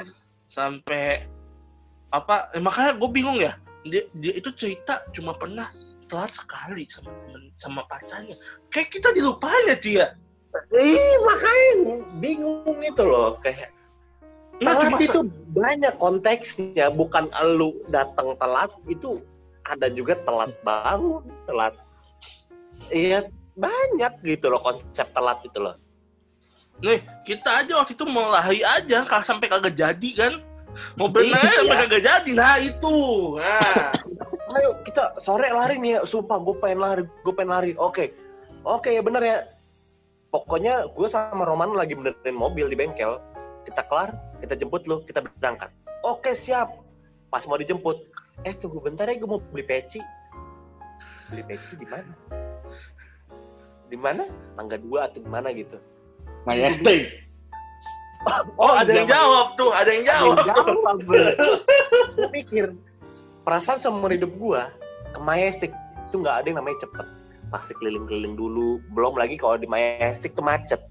Sampai 0.54 1.26
apa? 2.14 2.54
Eh, 2.54 2.62
makanya 2.62 2.94
gue 2.94 3.10
bingung 3.10 3.42
ya. 3.42 3.58
Dia, 3.82 4.06
dia 4.14 4.34
itu 4.38 4.54
cerita 4.54 5.02
cuma 5.10 5.34
pernah 5.34 5.66
telat 6.06 6.30
sekali 6.30 6.86
sama 6.86 7.10
temen, 7.26 7.50
sama 7.58 7.82
pacarnya. 7.90 8.38
Kayak 8.70 8.90
kita 8.94 9.10
dilupain 9.18 9.66
ya, 9.66 9.78
Cia. 9.82 10.08
Ih, 10.78 11.16
makanya 11.26 11.96
bingung 12.22 12.78
itu 12.84 13.02
loh 13.02 13.40
kayak 13.42 13.74
Nah, 14.62 14.78
telat 14.78 15.02
itu 15.02 15.26
banyak 15.58 15.98
konteksnya, 15.98 16.94
bukan 16.94 17.34
elu 17.34 17.82
datang 17.90 18.38
telat 18.38 18.70
itu 18.86 19.18
ada 19.72 19.88
juga 19.88 20.20
telat 20.28 20.52
bangun, 20.62 21.24
telat. 21.48 21.74
Iya, 22.92 23.32
banyak 23.56 24.14
gitu 24.28 24.52
loh 24.52 24.60
konsep 24.60 25.08
telat 25.16 25.40
itu 25.48 25.60
loh. 25.64 25.76
Nih, 26.82 27.00
kita 27.24 27.64
aja 27.64 27.80
waktu 27.80 27.94
itu 27.96 28.04
mau 28.10 28.34
aja, 28.36 29.06
kag- 29.06 29.28
sampai 29.28 29.48
kagak 29.48 29.78
jadi 29.78 30.10
kan. 30.18 30.34
Mau 30.98 31.08
aja 31.08 31.24
Iya. 31.24 31.62
sampai 31.64 31.78
kagak 31.88 32.04
jadi. 32.04 32.32
Nah, 32.36 32.56
itu. 32.60 32.96
Nah, 33.40 33.92
Ayo 34.52 34.76
kita 34.84 35.16
sore 35.24 35.48
lari 35.48 35.80
nih 35.80 35.96
ya, 35.96 36.00
sumpah 36.04 36.36
gue 36.44 36.56
pengen 36.60 36.84
lari, 36.84 37.04
gue 37.08 37.32
pengen 37.32 37.56
lari. 37.56 37.72
Oke, 37.80 38.12
oke 38.68 38.92
ya 38.92 39.00
bener 39.00 39.24
ya. 39.24 39.38
Pokoknya 40.28 40.92
gue 40.92 41.08
sama 41.08 41.48
Roman 41.48 41.72
lagi 41.72 41.96
benerin 41.96 42.36
mobil 42.36 42.68
di 42.68 42.76
bengkel. 42.76 43.16
Kita 43.64 43.88
kelar, 43.88 44.12
kita 44.44 44.60
jemput 44.60 44.84
lu, 44.92 45.00
kita 45.08 45.24
berangkat. 45.24 45.72
Oke 46.04 46.36
siap. 46.36 46.68
Pas 47.32 47.48
mau 47.48 47.56
dijemput, 47.56 47.96
eh 48.44 48.52
tunggu 48.60 48.84
bentar 48.84 49.08
ya 49.08 49.16
gue 49.16 49.24
mau 49.24 49.40
beli 49.40 49.64
peci. 49.64 50.04
Beli 51.32 51.48
peci 51.48 51.80
di 51.80 51.88
mana? 51.88 52.12
Di 53.88 53.96
mana? 53.96 54.28
Tangga 54.60 54.76
dua 54.76 55.08
atau 55.08 55.24
di 55.24 55.32
mana 55.32 55.56
gitu. 55.56 55.80
Majestic. 56.44 57.24
oh, 58.60 58.76
ada 58.76 58.92
yang 58.92 59.08
iya, 59.08 59.16
jawab 59.16 59.48
tuh, 59.56 59.72
ada 59.72 59.90
yang 59.90 60.04
Ada 60.04 60.12
yang 60.12 60.28
jawab. 60.28 60.38
jawab. 60.44 60.98
Gue 62.20 62.30
mikir, 62.36 62.66
perasaan 63.48 63.80
seumur 63.80 64.12
hidup 64.12 64.36
gue 64.36 64.62
ke 65.16 65.20
Majestic 65.24 65.72
itu 66.12 66.20
nggak 66.20 66.44
ada 66.44 66.48
yang 66.52 66.60
namanya 66.60 66.84
cepet. 66.84 67.08
Pasti 67.48 67.72
keliling-keliling 67.80 68.36
dulu. 68.36 68.84
Belum 68.92 69.16
lagi 69.16 69.40
kalau 69.40 69.56
di 69.56 69.72
Majestic 69.72 70.36
tuh 70.36 70.44
macet. 70.44 70.84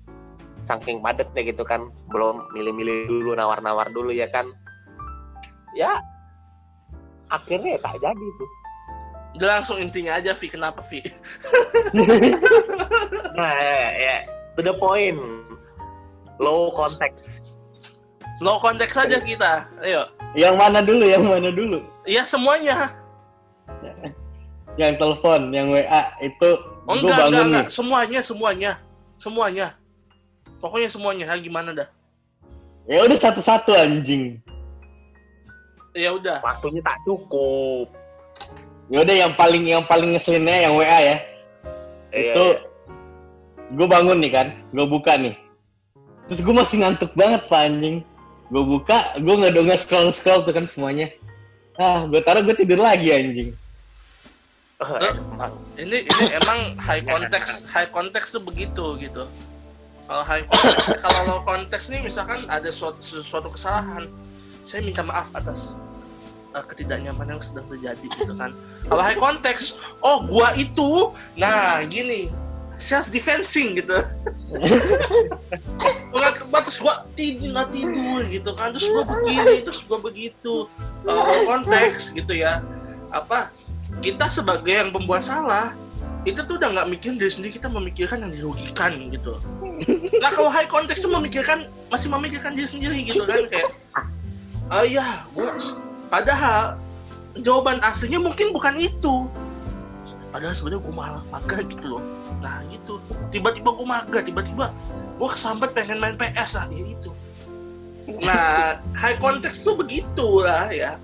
Saking 0.65 1.05
padatnya 1.05 1.45
gitu 1.45 1.69
kan. 1.69 1.93
Belum 2.09 2.49
milih-milih 2.57 3.13
dulu, 3.13 3.37
nawar-nawar 3.37 3.93
dulu 3.93 4.09
ya 4.09 4.29
kan. 4.33 4.49
Ya, 5.77 6.01
akhirnya 7.31 7.79
ya 7.79 7.81
tak 7.81 7.97
jadi 8.03 8.27
tuh. 8.37 8.51
Udah 9.39 9.49
langsung 9.59 9.79
intinya 9.79 10.19
aja 10.19 10.35
Vi 10.35 10.51
kenapa 10.51 10.83
Vi 10.91 11.07
nah 13.39 13.55
ya, 13.63 13.81
ya. 13.95 14.17
To 14.59 14.61
the 14.67 14.75
point. 14.75 15.17
Low 16.43 16.75
contact 16.75 17.31
low 18.41 18.57
contact 18.59 18.97
saja 18.97 19.21
kita. 19.21 19.69
Ayo. 19.85 20.09
Yang 20.33 20.55
mana 20.57 20.81
dulu? 20.81 21.05
Yang 21.05 21.25
mana 21.29 21.51
dulu? 21.53 21.79
iya 22.09 22.25
semuanya. 22.25 22.97
Yang 24.81 24.97
telepon, 24.97 25.53
yang 25.53 25.69
WA 25.77 26.03
itu 26.25 26.51
oh, 26.89 26.95
gue 26.97 27.05
enggak, 27.05 27.19
bangun 27.21 27.31
enggak, 27.31 27.45
nih. 27.45 27.53
enggak. 27.61 27.69
semuanya 27.71 28.21
semuanya. 28.25 28.73
Semuanya. 29.21 29.67
Pokoknya 30.59 30.89
semuanya. 30.89 31.25
Ya 31.29 31.37
gimana 31.37 31.71
dah? 31.77 31.89
Ya 32.89 33.05
udah 33.05 33.19
satu-satu 33.21 33.77
anjing. 33.77 34.41
Ya 35.95 36.11
udah 36.15 36.39
waktunya 36.43 36.81
tak 36.83 36.99
cukup 37.03 37.91
Ya 38.91 39.07
udah 39.07 39.17
yang 39.17 39.33
paling 39.39 39.63
yang 39.71 39.87
paling 39.87 40.19
ngeselinnya 40.19 40.67
yang 40.67 40.75
WA 40.75 40.99
ya. 40.99 41.17
Iya, 42.11 42.35
itu 42.35 42.45
iya. 42.59 42.59
gue 43.79 43.87
bangun 43.87 44.19
nih 44.19 44.33
kan, 44.35 44.47
gue 44.75 44.83
buka 44.83 45.15
nih. 45.15 45.39
Terus 46.27 46.43
gue 46.43 46.51
masih 46.51 46.83
ngantuk 46.83 47.15
banget 47.15 47.47
pak 47.47 47.71
anjing. 47.71 48.03
Gue 48.51 48.67
buka, 48.67 49.15
gue 49.23 49.31
nggak 49.31 49.55
dong 49.55 49.71
scroll 49.79 50.11
scroll 50.11 50.43
tuh 50.43 50.51
kan 50.51 50.67
semuanya. 50.67 51.07
Ah, 51.79 52.03
gue 52.11 52.19
taruh 52.19 52.43
gue 52.43 52.51
tidur 52.59 52.83
lagi 52.83 53.15
anjing. 53.15 53.55
Oh, 54.81 54.91
emang. 54.97 55.55
ini 55.77 56.09
ini 56.09 56.25
emang 56.41 56.73
high 56.81 57.05
context 57.05 57.69
high 57.69 57.85
context 57.93 58.33
tuh 58.33 58.41
begitu 58.41 58.97
gitu 58.97 59.29
kalau 60.09 60.25
high 60.25 60.41
context 60.49 61.05
kalau 61.05 61.21
low 61.29 61.41
context 61.45 61.93
nih 61.93 62.01
misalkan 62.01 62.49
ada 62.49 62.73
suatu, 62.73 63.21
suatu 63.21 63.53
kesalahan 63.53 64.09
saya 64.65 64.81
minta 64.85 65.03
maaf 65.05 65.29
atas 65.33 65.77
uh, 66.55 66.65
ketidaknyamanan 66.67 67.39
yang 67.39 67.43
sedang 67.43 67.67
terjadi 67.71 68.07
gitu 68.11 68.33
kan. 68.35 68.55
Kalau 68.87 69.03
high 69.03 69.19
context 69.19 69.79
oh 70.03 70.25
gua 70.27 70.55
itu 70.59 71.15
nah 71.39 71.83
gini 71.87 72.31
self 72.81 73.13
defensing 73.13 73.77
gitu. 73.77 74.01
Nggak 76.17 76.49
batas 76.51 76.81
gua 76.81 77.07
tidur 77.15 77.55
nggak 77.55 77.69
tidur 77.71 78.21
gitu 78.27 78.51
kan. 78.57 78.73
Terus 78.75 78.89
gua 78.91 79.05
begini 79.07 79.57
terus 79.63 79.81
gua 79.87 79.99
begitu. 80.01 80.55
Kalau 81.05 81.23
low 81.29 81.43
konteks 81.57 82.13
gitu 82.17 82.33
ya. 82.35 82.65
Apa 83.11 83.51
kita 83.99 84.31
sebagai 84.31 84.71
yang 84.71 84.91
pembuat 84.95 85.27
salah 85.27 85.75
itu 86.29 86.37
tuh 86.45 86.61
udah 86.61 86.69
nggak 86.77 86.89
mikirin 86.93 87.17
diri 87.17 87.33
sendiri 87.33 87.53
kita 87.57 87.69
memikirkan 87.73 88.21
yang 88.29 88.33
dirugikan 88.33 88.93
gitu. 89.09 89.41
Nah 90.21 90.31
kalau 90.37 90.53
high 90.53 90.69
context 90.69 91.01
tuh 91.01 91.13
memikirkan 91.13 91.65
masih 91.89 92.13
memikirkan 92.13 92.53
diri 92.53 92.69
sendiri 92.69 92.97
gitu 93.09 93.25
kan 93.25 93.49
kayak 93.49 93.73
oh 94.71 94.85
iya 94.87 95.27
gua 95.35 95.59
padahal 96.11 96.79
jawaban 97.39 97.79
aslinya 97.83 98.19
mungkin 98.19 98.51
bukan 98.51 98.75
itu. 98.81 99.27
Padahal 100.31 100.55
sebenarnya 100.55 100.83
gue 100.87 100.95
malah 100.95 101.23
mager 101.31 101.61
gitu 101.67 101.87
loh. 101.99 102.03
Nah 102.39 102.63
gitu. 102.71 103.03
Tiba-tiba 103.35 103.71
gue 103.75 103.87
mager 103.87 104.23
tiba-tiba 104.23 104.71
gue 105.19 105.29
kesambat 105.29 105.75
pengen 105.75 105.99
main 105.99 106.15
PS 106.15 106.59
lah 106.59 106.67
ya 106.71 106.85
itu. 106.87 107.11
Nah 108.23 108.79
high 109.03 109.19
context 109.19 109.67
tuh 109.67 109.75
begitu 109.75 110.43
lah 110.47 110.71
ya. 110.71 110.95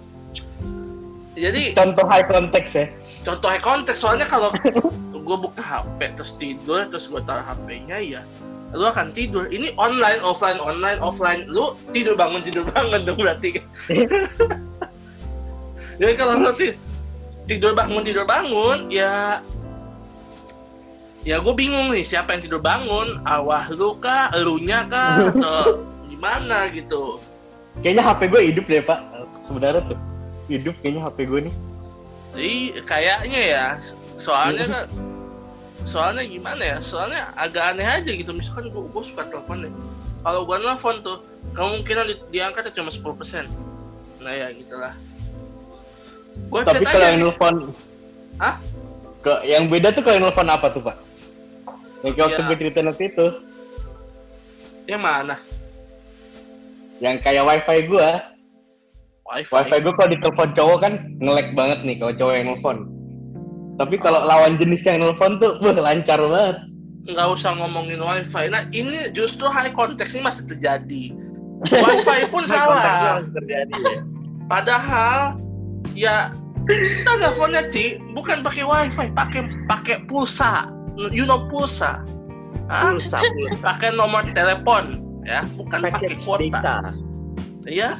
Jadi 1.36 1.76
Contoh 1.76 2.06
high 2.08 2.24
context 2.24 2.72
ya. 2.72 2.86
contoh 3.20 3.50
high 3.52 3.60
context 3.60 4.00
soalnya 4.00 4.24
kalau 4.24 4.48
gue 5.26 5.36
buka 5.36 5.60
HP 5.60 6.16
terus 6.16 6.32
tidur 6.38 6.86
terus 6.88 7.10
gue 7.10 7.20
taruh 7.26 7.42
HP-nya 7.42 7.98
ya 7.98 8.22
lu 8.74 8.84
akan 8.86 9.14
tidur. 9.14 9.46
Ini 9.46 9.74
online 9.78 10.20
offline 10.22 10.58
online 10.58 10.98
offline. 10.98 11.46
Lu 11.46 11.78
tidur 11.94 12.18
bangun 12.18 12.42
tidur 12.42 12.66
bangun 12.66 13.06
dong 13.06 13.18
berarti. 13.20 13.50
Jadi 16.00 16.12
kalau 16.18 16.34
lu 16.40 16.52
ti- 16.56 16.76
tidur 17.46 17.72
bangun 17.72 18.02
tidur 18.04 18.26
bangun 18.26 18.90
ya 18.92 19.40
ya 21.26 21.42
gue 21.42 21.54
bingung 21.58 21.90
nih 21.90 22.06
siapa 22.06 22.34
yang 22.36 22.42
tidur 22.42 22.62
bangun? 22.62 23.22
Awah 23.26 23.70
lu 23.74 23.98
kah? 23.98 24.30
Elunya 24.34 24.86
kah? 24.86 25.30
Atau 25.30 25.82
gimana 26.10 26.70
gitu? 26.70 27.18
Kayaknya 27.82 28.02
HP 28.02 28.20
gue 28.30 28.40
hidup 28.54 28.64
deh 28.66 28.82
pak. 28.82 29.00
Sebenarnya 29.42 29.82
tuh 29.86 29.98
hidup 30.50 30.74
kayaknya 30.82 31.02
HP 31.06 31.18
gue 31.26 31.40
nih. 31.50 31.54
Iya, 32.36 32.74
kayaknya 32.84 33.42
ya. 33.42 33.66
Soalnya 34.20 34.64
kan 34.68 34.84
soalnya 35.84 36.24
gimana 36.24 36.62
ya? 36.62 36.78
Soalnya 36.80 37.28
agak 37.36 37.76
aneh 37.76 37.84
aja 37.84 38.10
gitu. 38.10 38.32
Misalkan 38.32 38.72
gua, 38.72 38.88
gua 38.88 39.02
suka 39.04 39.28
telepon 39.28 39.68
nih. 39.68 39.72
Kalau 40.24 40.40
gua 40.48 40.56
nelfon 40.56 40.96
tuh 41.04 41.20
kemungkinan 41.52 42.04
di, 42.08 42.14
diangkat 42.32 42.72
cuma 42.72 42.88
10%. 42.88 43.46
Nah 44.24 44.32
ya 44.32 44.48
gitulah. 44.56 44.94
Gua 46.48 46.64
Tapi 46.64 46.84
kalau 46.84 47.04
aja 47.04 47.12
yang 47.12 47.20
nelfon, 47.20 47.56
Hah? 48.36 48.54
Ke, 49.20 49.32
yang 49.48 49.64
beda 49.66 49.92
tuh 49.92 50.00
kalau 50.04 50.14
yang 50.16 50.24
nelfon 50.28 50.48
apa 50.48 50.66
tuh 50.70 50.82
pak? 50.84 50.96
Yang 52.04 52.12
kayak 52.14 52.26
waktu 52.28 52.40
Ya. 52.40 52.46
gue 52.46 52.56
cerita 52.60 52.78
nanti 52.80 53.04
itu, 53.08 53.26
Yang 54.86 55.02
mana? 55.02 55.36
yang 56.96 57.16
kayak 57.20 57.44
wifi 57.44 57.78
gue, 57.88 58.08
Wifi. 59.26 59.50
wifi 59.52 59.76
gue 59.82 59.92
kalau 59.92 60.10
ditelepon 60.12 60.48
cowok 60.54 60.78
kan 60.80 60.92
ngelek 61.18 61.48
banget 61.52 61.78
nih 61.82 61.96
kalau 61.98 62.12
cowok 62.14 62.32
yang 62.36 62.46
nelfon. 62.46 62.78
Tapi 63.76 64.00
kalau 64.00 64.24
lawan 64.24 64.56
jenis 64.56 64.88
yang 64.88 65.04
nelfon 65.04 65.36
tuh, 65.36 65.56
wah 65.62 65.76
lancar 65.76 66.20
banget. 66.20 66.58
nggak 67.06 67.28
usah 67.38 67.54
ngomongin 67.54 68.02
wifi. 68.02 68.50
Nah 68.50 68.66
ini 68.74 69.14
justru 69.14 69.46
high 69.46 69.70
context 69.70 70.18
ini 70.18 70.26
masih 70.26 70.42
terjadi. 70.50 71.14
Wifi 71.70 72.18
pun 72.34 72.42
salah. 72.50 73.22
yang 73.22 73.30
terjadi 73.30 73.72
ya. 73.78 74.00
Padahal 74.50 75.38
ya 75.94 76.16
kita 76.66 77.14
teleponnya 77.14 77.62
Ci 77.70 78.02
bukan 78.10 78.42
pakai 78.42 78.66
wifi, 78.66 79.06
pakai 79.14 79.40
pakai 79.70 79.96
pulsa. 80.10 80.66
You 80.98 81.30
know 81.30 81.46
pulsa. 81.46 82.02
Hah? 82.66 82.90
Pulsa, 82.90 83.22
pulsa. 83.22 83.62
Pakai 83.62 83.94
nomor 83.94 84.26
telepon 84.34 84.98
ya, 85.22 85.46
bukan 85.54 85.86
pakai 85.86 86.18
kuota. 86.26 86.90
Iya. 87.70 87.94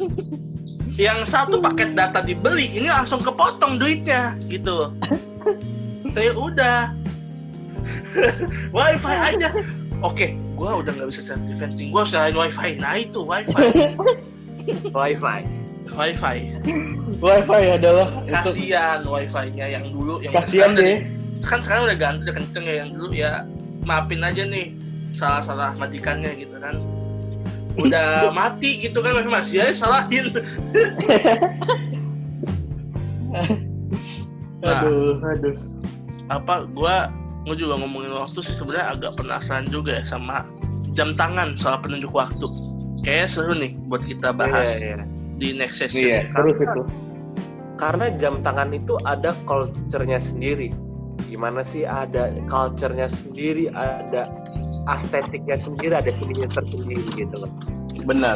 Yang 0.99 1.31
satu 1.31 1.63
paket 1.63 1.95
data 1.95 2.25
dibeli, 2.25 2.73
ini 2.75 2.91
langsung 2.91 3.23
kepotong 3.23 3.79
duitnya 3.79 4.35
gitu. 4.51 4.91
Saya 6.15 6.31
udah 6.33 6.79
wifi 8.77 9.15
aja. 9.15 9.49
Oke, 10.05 10.37
gua 10.55 10.81
udah 10.81 10.93
nggak 10.93 11.09
bisa 11.09 11.23
self 11.25 11.41
defensing, 11.49 11.89
gua 11.91 12.05
harus 12.05 12.13
nyalain 12.15 12.37
wifi. 12.37 12.71
Nah 12.79 12.95
itu 12.99 13.21
wifi, 13.25 13.65
Wifi. 14.93 15.39
wifi. 15.97 16.37
Wifi 17.17 17.63
adalah 17.71 18.07
itu 18.27 18.35
kasihan 18.53 19.01
wifi-nya 19.07 19.67
yang 19.79 19.85
dulu 19.89 20.21
yang 20.21 20.35
udah 20.35 20.75
deh. 20.77 20.99
kan 21.47 21.61
sekarang 21.63 21.83
udah 21.89 21.97
ganti 21.97 22.21
udah 22.27 22.35
kenceng 22.35 22.65
ya 22.67 22.75
yang 22.85 22.91
dulu 22.93 23.09
ya 23.15 23.33
maafin 23.87 24.21
aja 24.25 24.43
nih 24.45 24.75
salah-salah 25.15 25.73
majikannya 25.79 26.35
gitu 26.37 26.57
kan 26.59 26.75
udah 27.79 28.29
mati 28.41 28.83
gitu 28.89 28.99
kan 29.01 29.15
masih 29.17 29.31
masih 29.31 29.57
aja 29.63 29.75
salahin 29.87 30.27
Nah. 34.67 34.83
Aduh, 34.83 35.15
aduh. 35.23 35.57
apa 36.27 36.67
gua 36.75 37.07
gua 37.47 37.55
juga 37.55 37.79
ngomongin 37.79 38.11
waktu 38.11 38.43
sih 38.43 38.55
sebenarnya 38.55 38.99
agak 38.99 39.13
penasaran 39.15 39.67
juga 39.71 40.03
ya 40.03 40.05
sama 40.05 40.43
jam 40.91 41.15
tangan 41.15 41.55
soal 41.55 41.79
penunjuk 41.79 42.11
waktu 42.11 42.47
kayaknya 43.01 43.29
seru 43.31 43.55
nih 43.55 43.79
buat 43.87 44.03
kita 44.03 44.35
bahas 44.35 44.67
Iya, 44.75 44.99
iya. 44.99 45.05
di 45.39 45.49
next 45.55 45.79
session 45.79 46.03
Iya, 46.03 46.27
seru 46.27 46.51
sih 46.59 46.67
tuh. 46.67 46.87
Karena 47.77 48.09
jam 48.17 48.41
tangan 48.41 48.73
itu 48.73 48.97
ada 49.05 49.37
culture-nya 49.45 50.17
sendiri. 50.17 50.73
Gimana 51.29 51.61
sih 51.61 51.85
ada 51.85 52.33
culture-nya 52.49 53.05
sendiri, 53.07 53.69
ada 53.71 54.25
estetiknya 54.97 55.61
sendiri, 55.61 55.93
ada 55.93 56.09
seninya 56.09 56.49
tersendiri 56.51 57.05
gitu 57.15 57.37
loh. 57.37 57.53
Benar. 58.03 58.35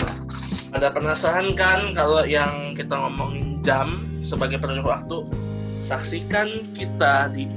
ada 0.70 0.86
penasaran 0.94 1.58
kan 1.58 1.98
kalau 1.98 2.22
yang 2.22 2.78
kita 2.78 2.94
ngomongin 2.94 3.58
jam 3.66 3.90
sebagai 4.22 4.62
penunjuk 4.62 4.86
waktu 4.86 5.26
saksikan 5.90 6.70
kita 6.70 7.26
di 7.34 7.50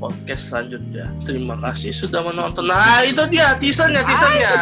podcast 0.00 0.48
selanjutnya. 0.48 1.04
Terima 1.28 1.56
kasih 1.60 1.92
sudah 1.92 2.24
menonton. 2.24 2.68
Nah 2.68 3.04
itu 3.04 3.20
dia 3.28 3.56
teasernya 3.60 4.00
teasernya. 4.04 4.52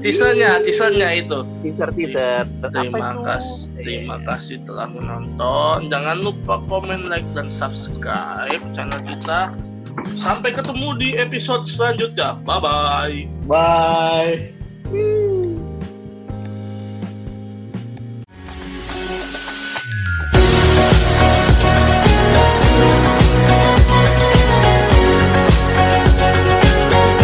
Teasernya 0.00 0.50
teasernya 0.60 1.08
itu. 1.16 1.38
Teaser-teaser. 1.64 2.44
terima 2.68 3.12
kasih 3.24 3.56
terima 3.80 4.16
kasih 4.28 4.56
telah 4.68 4.88
menonton. 4.88 5.88
Jangan 5.88 6.16
lupa 6.20 6.60
komen 6.68 7.08
like 7.08 7.26
dan 7.32 7.48
subscribe 7.48 8.60
channel 8.76 9.00
kita. 9.08 9.52
Sampai 10.20 10.52
ketemu 10.52 10.96
di 11.00 11.08
episode 11.16 11.64
selanjutnya. 11.64 12.36
Bye 12.44 12.60
bye. 12.60 13.16
Bye. 13.48 15.39